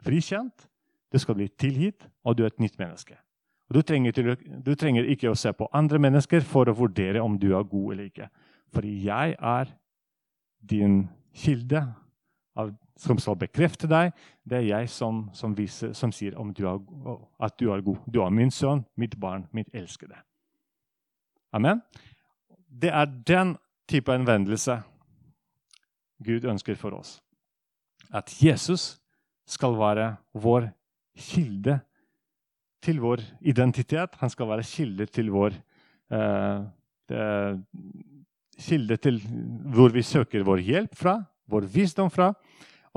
frikjent, 0.06 0.68
du 1.12 1.18
skal 1.22 1.38
bli 1.40 1.48
tilgitt, 1.50 2.06
og 2.24 2.38
du 2.38 2.44
er 2.44 2.52
et 2.52 2.62
nytt 2.62 2.78
menneske. 2.80 3.18
Du 3.74 3.82
trenger, 3.84 4.14
til, 4.16 4.36
du 4.64 4.76
trenger, 4.80 5.08
ikke 5.12 5.32
å 5.32 5.36
se 5.36 5.52
på 5.56 5.68
andre 5.76 6.00
mennesker 6.00 6.46
for 6.48 6.70
å 6.70 6.76
vurdere 6.76 7.24
om 7.24 7.36
du 7.40 7.50
er 7.52 7.68
god 7.68 7.96
eller 7.96 8.08
ikke. 8.08 8.30
Fordi 8.76 8.94
jeg 9.08 9.36
er 9.36 9.74
din 10.70 11.02
kilde 11.36 11.82
av, 12.58 12.72
som 12.98 13.20
skal 13.20 13.36
bekrefte 13.40 13.90
deg. 13.92 14.14
Det 14.48 14.62
er 14.62 14.70
jeg 14.70 14.92
som, 14.92 15.26
som, 15.36 15.56
viser, 15.58 15.92
som 15.98 16.14
sier 16.16 16.38
du 16.56 16.64
er, 16.68 16.80
at 17.44 17.60
du 17.60 17.68
er 17.74 17.84
god. 17.84 18.00
Du 18.08 18.22
er 18.24 18.32
min 18.32 18.52
sønn, 18.52 18.86
mitt 18.96 19.20
barn, 19.20 19.48
mitt 19.52 19.70
elskede. 19.76 20.16
Amen. 21.58 21.82
Det 22.70 22.92
er 22.94 23.10
den 23.26 23.56
type 23.90 24.14
anvendelse 24.14 24.78
Gud 26.24 26.46
ønsker 26.46 26.78
for 26.78 26.98
oss. 26.98 27.18
At 28.14 28.30
Jesus 28.42 28.98
skal 29.48 29.78
være 29.80 30.12
vår 30.38 30.70
kilde 31.18 31.80
til 32.84 33.02
vår 33.02 33.24
identitet. 33.42 34.20
Han 34.22 34.30
skal 34.30 34.50
være 34.52 34.68
kilde 34.68 35.08
til 35.10 35.32
vår 35.34 35.56
eh, 36.14 36.68
det, 37.10 37.24
Kilde 38.58 38.96
til 38.98 39.20
hvor 39.70 39.94
vi 39.94 40.02
søker 40.02 40.42
vår 40.42 40.64
hjelp 40.66 40.96
fra, 40.98 41.20
vår 41.46 41.68
visdom 41.70 42.10
fra. 42.10 42.32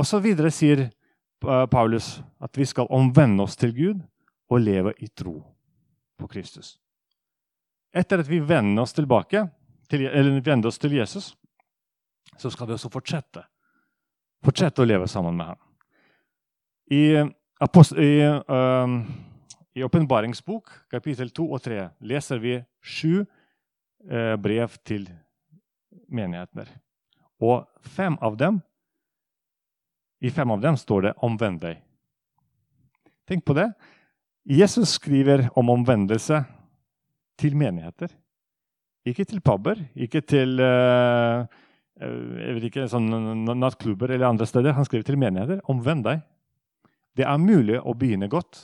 Og 0.01 0.07
så 0.09 0.17
videre 0.25 0.49
sier 0.53 0.87
eh, 0.87 1.67
Paulus 1.69 2.15
at 2.41 2.57
vi 2.57 2.65
skal 2.65 2.89
omvende 2.89 3.45
oss 3.45 3.59
til 3.61 3.75
Gud 3.77 4.01
og 4.49 4.65
leve 4.65 4.95
i 5.05 5.09
tro 5.13 5.37
på 6.17 6.27
Kristus. 6.33 6.79
Etter 7.93 8.23
at 8.23 8.29
vi 8.31 8.39
vender 8.41 8.83
oss 8.83 8.95
tilbake, 8.95 9.47
til, 9.91 10.07
eller 10.07 10.41
vender 10.47 10.71
oss 10.71 10.79
til 10.79 10.95
Jesus, 10.95 11.33
så 12.39 12.51
skal 12.51 12.69
vi 12.69 12.77
også 12.77 12.91
fortsette. 12.93 13.43
Fortsette 14.45 14.83
å 14.83 14.87
leve 14.87 15.09
sammen 15.11 15.37
med 15.37 15.51
ham. 15.51 15.61
I, 16.91 17.03
i 17.19 18.13
uh, 18.51 19.85
Åpenbaringsbok, 19.85 20.71
kapittel 20.91 21.31
2 21.35 21.47
og 21.51 21.63
3, 21.67 21.83
leser 22.07 22.41
vi 22.43 22.57
sju 22.83 23.23
eh, 23.23 24.35
brev 24.37 24.75
til 24.85 25.07
menighetene. 26.11 26.67
Og 27.41 27.69
fem 27.95 28.17
av 28.21 28.37
dem, 28.37 28.59
i 30.21 30.33
fem 30.35 30.51
av 30.51 30.61
dem 30.61 30.77
står 30.77 31.03
det 31.03 31.13
'omvend 31.23 31.63
deg'. 31.63 31.81
Tenk 33.29 33.45
på 33.45 33.55
det. 33.55 33.71
Jesus 34.45 34.99
skriver 34.99 35.49
om 35.57 35.71
omvendelse 35.71 36.45
til 37.41 37.57
menigheter. 37.59 38.13
Ikke 39.09 39.25
til 39.25 39.41
puber, 39.41 39.81
ikke 39.97 40.21
til 40.21 40.61
uh, 40.61 41.49
jeg 42.01 42.57
vet 42.57 42.67
ikke, 42.71 42.89
sånn 42.89 43.09
nattklubber 43.49 44.13
eller 44.13 44.31
andre 44.31 44.49
steder. 44.49 44.77
Han 44.77 44.87
skriver 44.89 45.09
til 45.09 45.19
menigheter. 45.21 45.61
Omvend 45.69 46.07
deg. 46.07 46.23
Det 47.17 47.27
er 47.27 47.43
mulig 47.43 47.81
å 47.81 47.97
begynne 47.99 48.31
godt. 48.33 48.63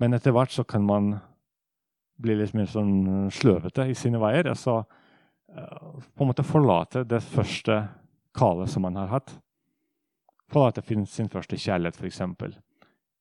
Men 0.00 0.16
etter 0.16 0.32
hvert 0.32 0.54
så 0.54 0.64
kan 0.64 0.86
man 0.86 1.16
bli 2.18 2.36
litt 2.38 2.54
mer 2.56 2.70
sånn 2.70 3.28
sløvete 3.34 3.88
i 3.90 3.96
sine 3.98 4.20
veier. 4.22 4.48
Altså 4.48 4.80
på 5.48 6.24
en 6.24 6.30
måte 6.30 6.46
forlate 6.46 7.04
det 7.08 7.20
første 7.24 7.82
kallet 8.36 8.70
som 8.70 8.84
man 8.86 8.98
har 9.00 9.12
hatt. 9.12 9.34
Forlate 10.52 10.84
sin 11.08 11.28
første 11.32 11.58
kjærlighet, 11.60 11.98
f.eks. 11.98 12.22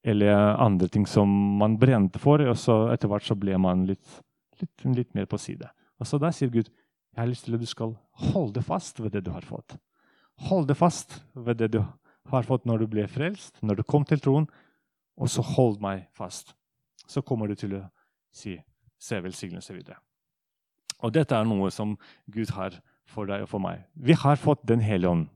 Eller 0.08 0.56
andre 0.56 0.88
ting 0.88 1.08
som 1.10 1.30
man 1.60 1.76
brente 1.80 2.20
for. 2.22 2.41
Og 2.48 2.58
så 2.60 2.88
etter 2.93 3.12
hvert 3.12 3.28
så 3.28 3.36
ble 3.36 3.58
man 3.60 3.86
litt, 3.89 4.20
litt, 4.62 4.86
litt 4.96 5.15
mer 5.17 5.28
på 5.30 5.39
side. 5.41 5.67
Og 6.00 6.08
så 6.08 6.20
da 6.22 6.32
sier 6.32 6.54
Gud 6.54 6.70
jeg 6.70 7.24
har 7.24 7.30
lyst 7.32 7.48
til 7.48 7.58
at 7.58 7.63
du 7.63 7.70
skal 7.70 7.96
holde 8.30 8.62
fast 8.62 9.00
ved 9.02 9.15
det 9.15 9.24
du 9.26 9.32
har 9.34 9.46
fått. 9.46 9.80
Holde 10.48 10.76
fast 10.78 11.17
ved 11.34 11.58
det 11.58 11.72
du 11.74 11.80
har 12.30 12.46
fått 12.46 12.67
når 12.70 12.84
du 12.84 12.91
ble 12.91 13.08
frelst, 13.10 13.58
når 13.65 13.80
du 13.80 13.84
kom 13.89 14.06
til 14.06 14.22
troen. 14.22 14.46
Og 15.17 15.32
så 15.34 15.41
hold 15.41 15.80
meg 15.82 16.06
fast 16.13 16.54
så 17.08 17.24
kommer 17.26 17.48
du 17.48 17.56
til 17.56 17.74
å 17.78 17.86
si 18.32 18.58
'se 19.00 19.22
velsignelse 19.24 19.74
videre'. 19.74 20.02
Og 21.00 21.13
dette 21.13 21.36
er 21.36 21.46
noe 21.46 21.72
som 21.72 21.98
Gud 22.30 22.50
har 22.50 22.82
for 23.06 23.26
deg 23.26 23.41
og 23.41 23.50
for 23.50 23.60
meg. 23.60 23.86
Vi 23.96 24.13
har 24.13 24.36
fått 24.36 24.65
Den 24.65 24.80
hellige 24.80 25.10
ånd. 25.10 25.30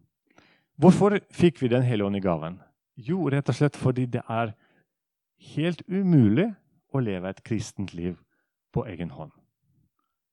Hvorfor 0.77 1.19
fikk 1.31 1.61
vi 1.61 1.67
Den 1.67 1.83
hellige 1.83 2.05
ånd 2.05 2.15
i 2.15 2.19
gaven? 2.19 2.59
Jo, 2.97 3.29
rett 3.29 3.49
og 3.49 3.55
slett 3.55 3.75
fordi 3.75 4.05
det 4.05 4.21
er 4.29 4.53
helt 5.55 5.81
umulig 5.89 6.49
å 6.91 7.01
leve 7.03 7.29
et 7.29 7.43
kristent 7.45 7.93
liv 7.97 8.17
på 8.73 8.85
egen 8.89 9.11
hånd. 9.15 9.31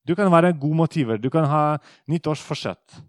Du 0.07 0.15
kan 0.17 0.31
være 0.33 0.57
god 0.57 0.77
motiver, 0.85 1.19
du 1.21 1.29
kan 1.31 1.47
ha 1.51 1.63
nyttårsforsett. 2.09 3.01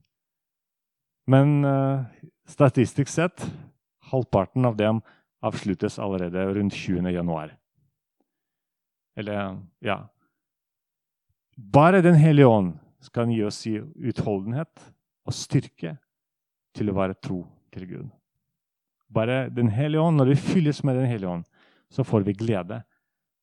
Men 1.29 1.63
uh, 1.63 2.03
statistisk 2.49 3.11
sett 3.13 3.45
halvparten 4.09 4.65
av 4.65 4.75
dem 4.79 5.01
avsluttes 5.45 5.99
allerede 5.99 6.43
rundt 6.55 6.73
20. 6.73 7.11
januar. 7.13 7.55
Eller 9.15 9.57
ja 9.79 10.07
Bare 11.59 12.01
Den 12.01 12.15
hellige 12.15 12.47
ånd 12.47 12.77
skal 13.03 13.31
gi 13.31 13.41
oss 13.43 13.65
utholdenhet 13.67 14.79
og 15.27 15.35
styrke 15.35 15.97
til 16.75 16.91
å 16.91 16.95
være 16.95 17.17
tro 17.19 17.41
til 17.73 17.87
Gud. 17.87 18.07
Bare 19.11 19.49
Den 19.49 19.67
hellige 19.67 20.01
ånd, 20.01 20.17
Når 20.17 20.25
vi 20.25 20.35
fylles 20.35 20.83
med 20.83 20.95
Den 20.95 21.05
hellige 21.05 21.29
ånd, 21.29 21.45
så 21.89 22.03
får 22.03 22.21
vi 22.21 22.33
glede. 22.33 22.83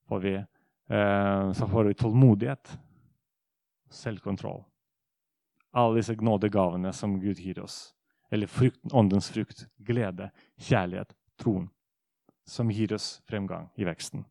Får 0.08 0.20
vi, 0.20 0.34
eh, 0.88 1.52
så 1.52 1.68
får 1.68 1.84
vi 1.84 1.94
tålmodighet, 1.94 2.78
selvkontroll. 3.90 4.64
Alle 5.70 5.96
disse 5.96 6.14
nådegavene 6.14 6.92
som 6.92 7.20
Gud 7.20 7.38
gir 7.38 7.58
oss. 7.60 7.94
Eller 8.30 8.46
frukt, 8.46 8.80
åndens 8.92 9.30
frukt, 9.30 9.66
glede, 9.76 10.30
kjærlighet, 10.56 11.14
troen. 11.38 11.68
Som 12.46 12.70
gir 12.70 12.92
oss 12.94 13.22
fremgang 13.26 13.68
i 13.74 13.84
veksten. 13.84 14.24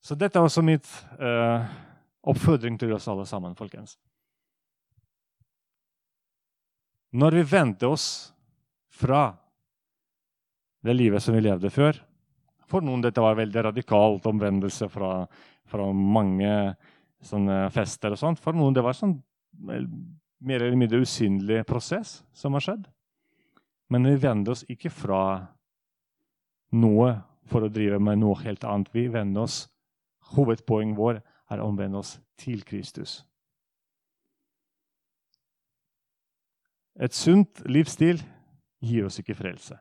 Så 0.00 0.14
dette 0.14 0.38
er 0.38 0.46
også 0.46 0.62
mitt 0.64 0.88
eh, 1.20 1.64
oppfordring 2.22 2.78
til 2.78 2.92
oss 2.96 3.08
alle 3.08 3.26
sammen, 3.26 3.56
folkens. 3.58 3.98
Når 7.16 7.38
vi 7.38 7.42
vendte 7.42 7.88
oss 7.88 8.08
fra 8.92 9.36
det 10.84 10.94
livet 10.94 11.22
som 11.22 11.34
vi 11.34 11.42
levde 11.44 11.70
før 11.70 12.05
For 12.66 12.82
noen 12.82 13.04
dette 13.04 13.22
var 13.22 13.38
veldig 13.38 13.68
radikalt 13.68 14.26
omvendelse 14.26 14.88
fra, 14.90 15.20
fra 15.66 15.86
mange 15.92 16.52
fester. 17.74 18.12
og 18.12 18.18
sånt. 18.18 18.42
For 18.42 18.56
noen 18.56 18.74
det 18.74 18.84
var 18.84 18.96
sånn 18.96 19.16
mer 19.56 20.62
eller 20.62 20.76
mindre 20.76 21.00
usynlig 21.00 21.64
prosess 21.66 22.22
som 22.34 22.56
har 22.58 22.64
skjedd. 22.64 22.88
Men 23.88 24.06
vi 24.06 24.16
vender 24.18 24.52
oss 24.52 24.64
ikke 24.68 24.90
fra 24.90 25.22
noe 26.74 27.14
for 27.46 27.62
å 27.62 27.70
drive 27.70 27.98
med 28.02 28.18
noe 28.18 28.38
helt 28.42 28.64
annet. 28.66 28.90
Vi 28.92 29.06
vender 29.08 29.46
oss 29.46 29.66
Hovedpoenget 30.34 30.98
vår 30.98 31.20
er 31.54 31.60
å 31.62 31.68
omvende 31.70 32.00
oss 32.00 32.16
til 32.34 32.64
Kristus. 32.66 33.20
Et 36.98 37.14
sunt 37.14 37.60
livsstil 37.68 38.18
gir 38.82 39.06
oss 39.06 39.20
ikke 39.20 39.36
frelse. 39.38 39.76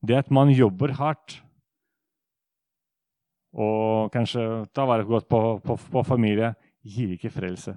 Det 0.00 0.16
at 0.16 0.30
man 0.32 0.50
jobber 0.52 0.94
hardt 0.96 1.40
og 3.50 4.12
kanskje 4.14 4.44
ta 4.74 4.86
vare 4.86 5.04
godt 5.04 5.26
på, 5.28 5.40
på, 5.64 5.76
på, 5.76 6.02
familie, 6.06 6.52
gir 6.86 7.16
ikke 7.16 7.32
frelse. 7.34 7.74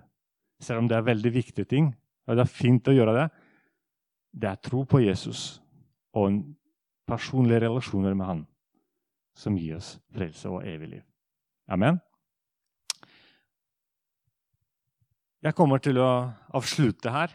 Selv 0.62 0.84
om 0.84 0.88
det 0.88 0.98
er 0.98 1.08
veldig 1.08 1.34
viktige 1.34 1.66
ting, 1.66 1.90
og 2.28 2.38
det 2.38 2.46
er 2.46 2.56
fint 2.62 2.88
å 2.88 2.94
gjøre 2.94 3.16
det. 3.18 3.28
Det 4.34 4.50
er 4.50 4.62
tro 4.62 4.84
på 4.86 5.02
Jesus 5.04 5.60
og 6.14 6.44
personlige 7.10 7.66
relasjoner 7.66 8.14
med 8.16 8.30
han 8.30 8.44
som 9.38 9.58
gir 9.58 9.80
oss 9.80 9.96
frelse 10.14 10.50
og 10.50 10.62
evig 10.70 10.92
liv. 10.94 11.06
Amen. 11.74 11.98
Jeg 15.44 15.58
kommer 15.58 15.82
til 15.84 15.98
å 16.00 16.30
avslutte 16.56 17.12
her. 17.12 17.34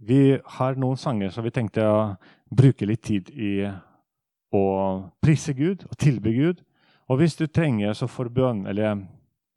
Vi 0.00 0.38
har 0.56 0.78
noen 0.80 0.96
sanger 0.96 1.30
som 1.30 1.44
vi 1.44 1.52
tenkte 1.52 1.84
å 1.84 1.96
bruke 2.48 2.86
litt 2.88 3.02
tid 3.04 3.28
i 3.36 3.68
å 4.56 4.64
prise 5.20 5.52
Gud 5.54 5.84
og 5.84 5.96
tilby 6.00 6.32
Gud. 6.38 6.62
Og 7.10 7.20
hvis 7.20 7.36
du 7.36 7.44
trenger 7.46 7.92
så 7.96 8.08
forbønn, 8.08 8.64
eller 8.70 9.02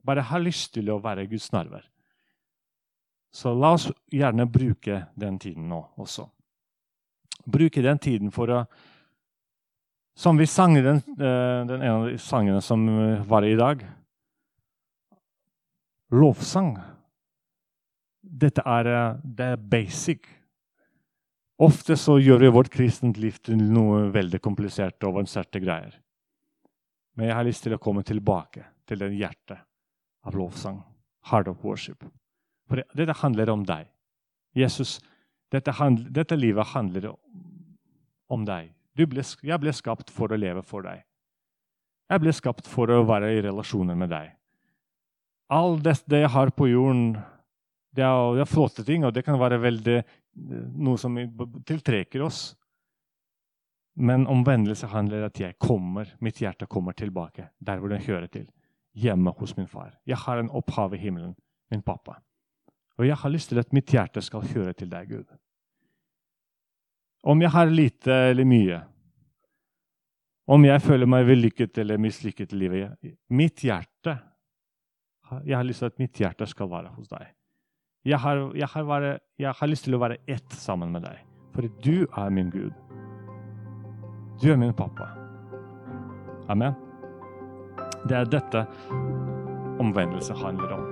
bare 0.03 0.25
har 0.27 0.43
lyst 0.43 0.73
til 0.75 0.91
å 0.91 0.99
være 0.99 1.29
Guds 1.31 1.47
nærvær, 1.53 1.85
så 3.33 3.53
la 3.55 3.71
oss 3.77 3.87
gjerne 4.13 4.45
bruke 4.49 5.05
den 5.17 5.39
tiden 5.41 5.69
nå 5.71 5.79
også. 5.97 6.27
Bruke 7.49 7.81
den 7.81 8.01
tiden 8.03 8.33
for 8.33 8.51
å 8.51 8.65
som 10.13 10.37
vi 10.37 10.45
sang 10.45 10.75
den, 10.77 10.99
eh, 11.17 11.65
den 11.65 11.81
ene 11.81 12.17
sangene 12.21 12.61
som 12.61 12.85
var 13.25 13.41
i 13.41 13.55
dag. 13.57 13.81
Lovsang 16.11 16.75
dette 18.23 18.63
er, 18.65 18.87
eh, 18.87 19.19
det 19.23 19.45
er 19.45 19.57
basic. 19.57 20.27
Ofte 21.59 21.95
så 21.99 22.17
gjør 22.17 22.39
vi 22.39 22.53
vårt 22.55 22.71
kristent 22.73 23.17
liv 23.17 23.37
til 23.43 23.57
noe 23.57 24.07
veldig 24.11 24.39
komplisert 24.41 25.03
og 25.03 25.13
avanserte 25.13 25.61
greier. 25.61 25.99
Men 27.15 27.29
jeg 27.29 27.35
har 27.35 27.45
lyst 27.45 27.63
til 27.63 27.75
å 27.75 27.81
komme 27.81 28.03
tilbake 28.03 28.65
til 28.89 29.03
den 29.03 29.13
hjertet 29.13 29.59
av 30.25 30.35
lovsang. 30.35 30.81
Heart 31.29 31.47
of 31.47 31.63
worship. 31.63 32.03
For 32.67 32.81
dette 32.95 33.13
handler 33.21 33.51
om 33.53 33.63
deg. 33.67 33.87
Jesus, 34.57 34.99
dette, 35.51 35.71
handl 35.77 36.07
dette 36.11 36.35
livet 36.35 36.73
handler 36.73 37.13
om 38.29 38.45
deg. 38.45 38.71
Ble, 38.97 39.23
jeg 39.23 39.59
ble 39.61 39.73
skapt 39.73 40.11
for 40.13 40.33
å 40.33 40.37
leve 40.37 40.63
for 40.65 40.85
deg. 40.85 41.03
Jeg 42.09 42.21
ble 42.21 42.33
skapt 42.35 42.67
for 42.69 42.91
å 42.91 43.03
være 43.07 43.31
i 43.33 43.41
relasjoner 43.45 43.97
med 43.97 44.11
deg. 44.13 44.33
Alt 45.53 45.85
det 46.09 46.23
jeg 46.23 46.33
har 46.33 46.51
på 46.55 46.67
jorden, 46.69 47.17
det 47.93 48.03
er, 48.03 48.33
det 48.35 48.41
er, 48.41 48.49
flotte 48.49 48.83
ting, 48.85 49.05
og 49.05 49.13
det 49.13 49.23
kan 49.25 49.37
være 49.39 49.61
veldig, 49.61 49.97
noe 50.81 50.97
som 50.97 51.17
tiltrekker 51.67 52.23
oss. 52.25 52.41
Men 53.93 54.25
omvendelse 54.27 54.89
handler 54.89 55.21
om 55.21 55.29
at 55.29 55.39
jeg 55.39 55.59
kommer, 55.61 56.09
mitt 56.25 56.41
hjerte 56.41 56.65
kommer 56.65 56.97
tilbake 56.97 57.51
der 57.61 57.77
hvor 57.77 57.93
det 57.93 58.05
hører 58.07 58.27
til. 58.33 58.47
Hjemme 58.97 59.33
hos 59.37 59.55
min 59.57 59.69
far. 59.69 59.93
Jeg 60.09 60.17
har 60.25 60.41
en 60.41 60.49
opphav 60.49 60.93
i 60.93 61.01
himmelen, 61.01 61.35
min 61.69 61.85
pappa. 61.85 62.17
Og 62.97 63.05
jeg 63.07 63.17
har 63.17 63.29
lyst 63.29 63.49
til 63.49 63.61
at 63.61 63.73
mitt 63.73 63.93
hjerte 63.93 64.21
skal 64.21 64.45
høre 64.53 64.73
til 64.77 64.89
deg, 64.89 65.09
Gud. 65.09 65.29
Om 67.23 67.41
jeg 67.41 67.53
har 67.53 67.69
lite 67.69 68.17
eller 68.33 68.45
mye, 68.45 68.81
om 70.45 70.65
jeg 70.65 70.81
føler 70.83 71.07
meg 71.07 71.27
vellykket 71.29 71.77
eller 71.79 72.01
mislykket 72.03 72.51
i 72.51 72.57
livet 72.59 73.13
Mitt 73.31 73.61
hjerte 73.63 74.17
Jeg 75.47 75.55
har 75.55 75.63
lyst 75.63 75.79
til 75.79 75.87
at 75.87 76.01
mitt 76.01 76.19
hjerte 76.19 76.45
skal 76.51 76.67
være 76.69 76.91
hos 76.97 77.07
deg. 77.07 77.29
Jeg 78.03 78.19
har, 78.19 78.51
jeg 78.55 78.67
har, 78.67 78.83
være, 78.83 79.19
jeg 79.39 79.53
har 79.55 79.67
lyst 79.71 79.85
til 79.87 79.95
å 79.95 79.99
være 80.01 80.17
ett 80.27 80.55
sammen 80.59 80.89
med 80.91 81.05
deg, 81.05 81.21
for 81.55 81.69
du 81.85 82.03
er 82.03 82.33
min 82.35 82.49
Gud. 82.51 82.73
Du 84.41 84.49
er 84.51 84.57
min 84.59 84.73
pappa. 84.75 85.07
Amen. 86.51 86.75
Det 88.03 88.17
er 88.17 88.27
dette 88.27 88.65
omvendelse 89.79 90.35
handler 90.35 90.75
om. 90.75 90.83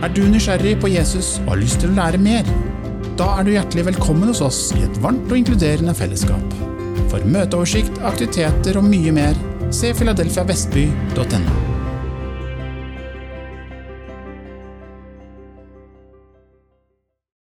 Er 0.00 0.08
du 0.16 0.22
nysgjerrig 0.32 0.78
på 0.80 0.88
Jesus 0.94 1.34
og 1.42 1.52
har 1.52 1.60
lyst 1.60 1.82
til 1.84 1.92
å 1.92 1.98
lære 1.98 2.22
mer? 2.24 2.48
Da 3.20 3.28
er 3.36 3.44
du 3.44 3.52
hjertelig 3.52 3.84
velkommen 3.90 4.32
hos 4.32 4.40
oss 4.46 4.62
i 4.78 4.86
et 4.86 5.02
varmt 5.04 5.28
og 5.28 5.42
inkluderende 5.42 5.92
fellesskap. 5.98 6.56
For 7.12 7.20
møteoversikt, 7.28 8.00
aktiviteter 8.08 8.80
og 8.80 8.88
mye 8.88 9.12
mer, 9.12 9.36
se 9.76 9.92
filadelfiavestby.no. 10.00 11.79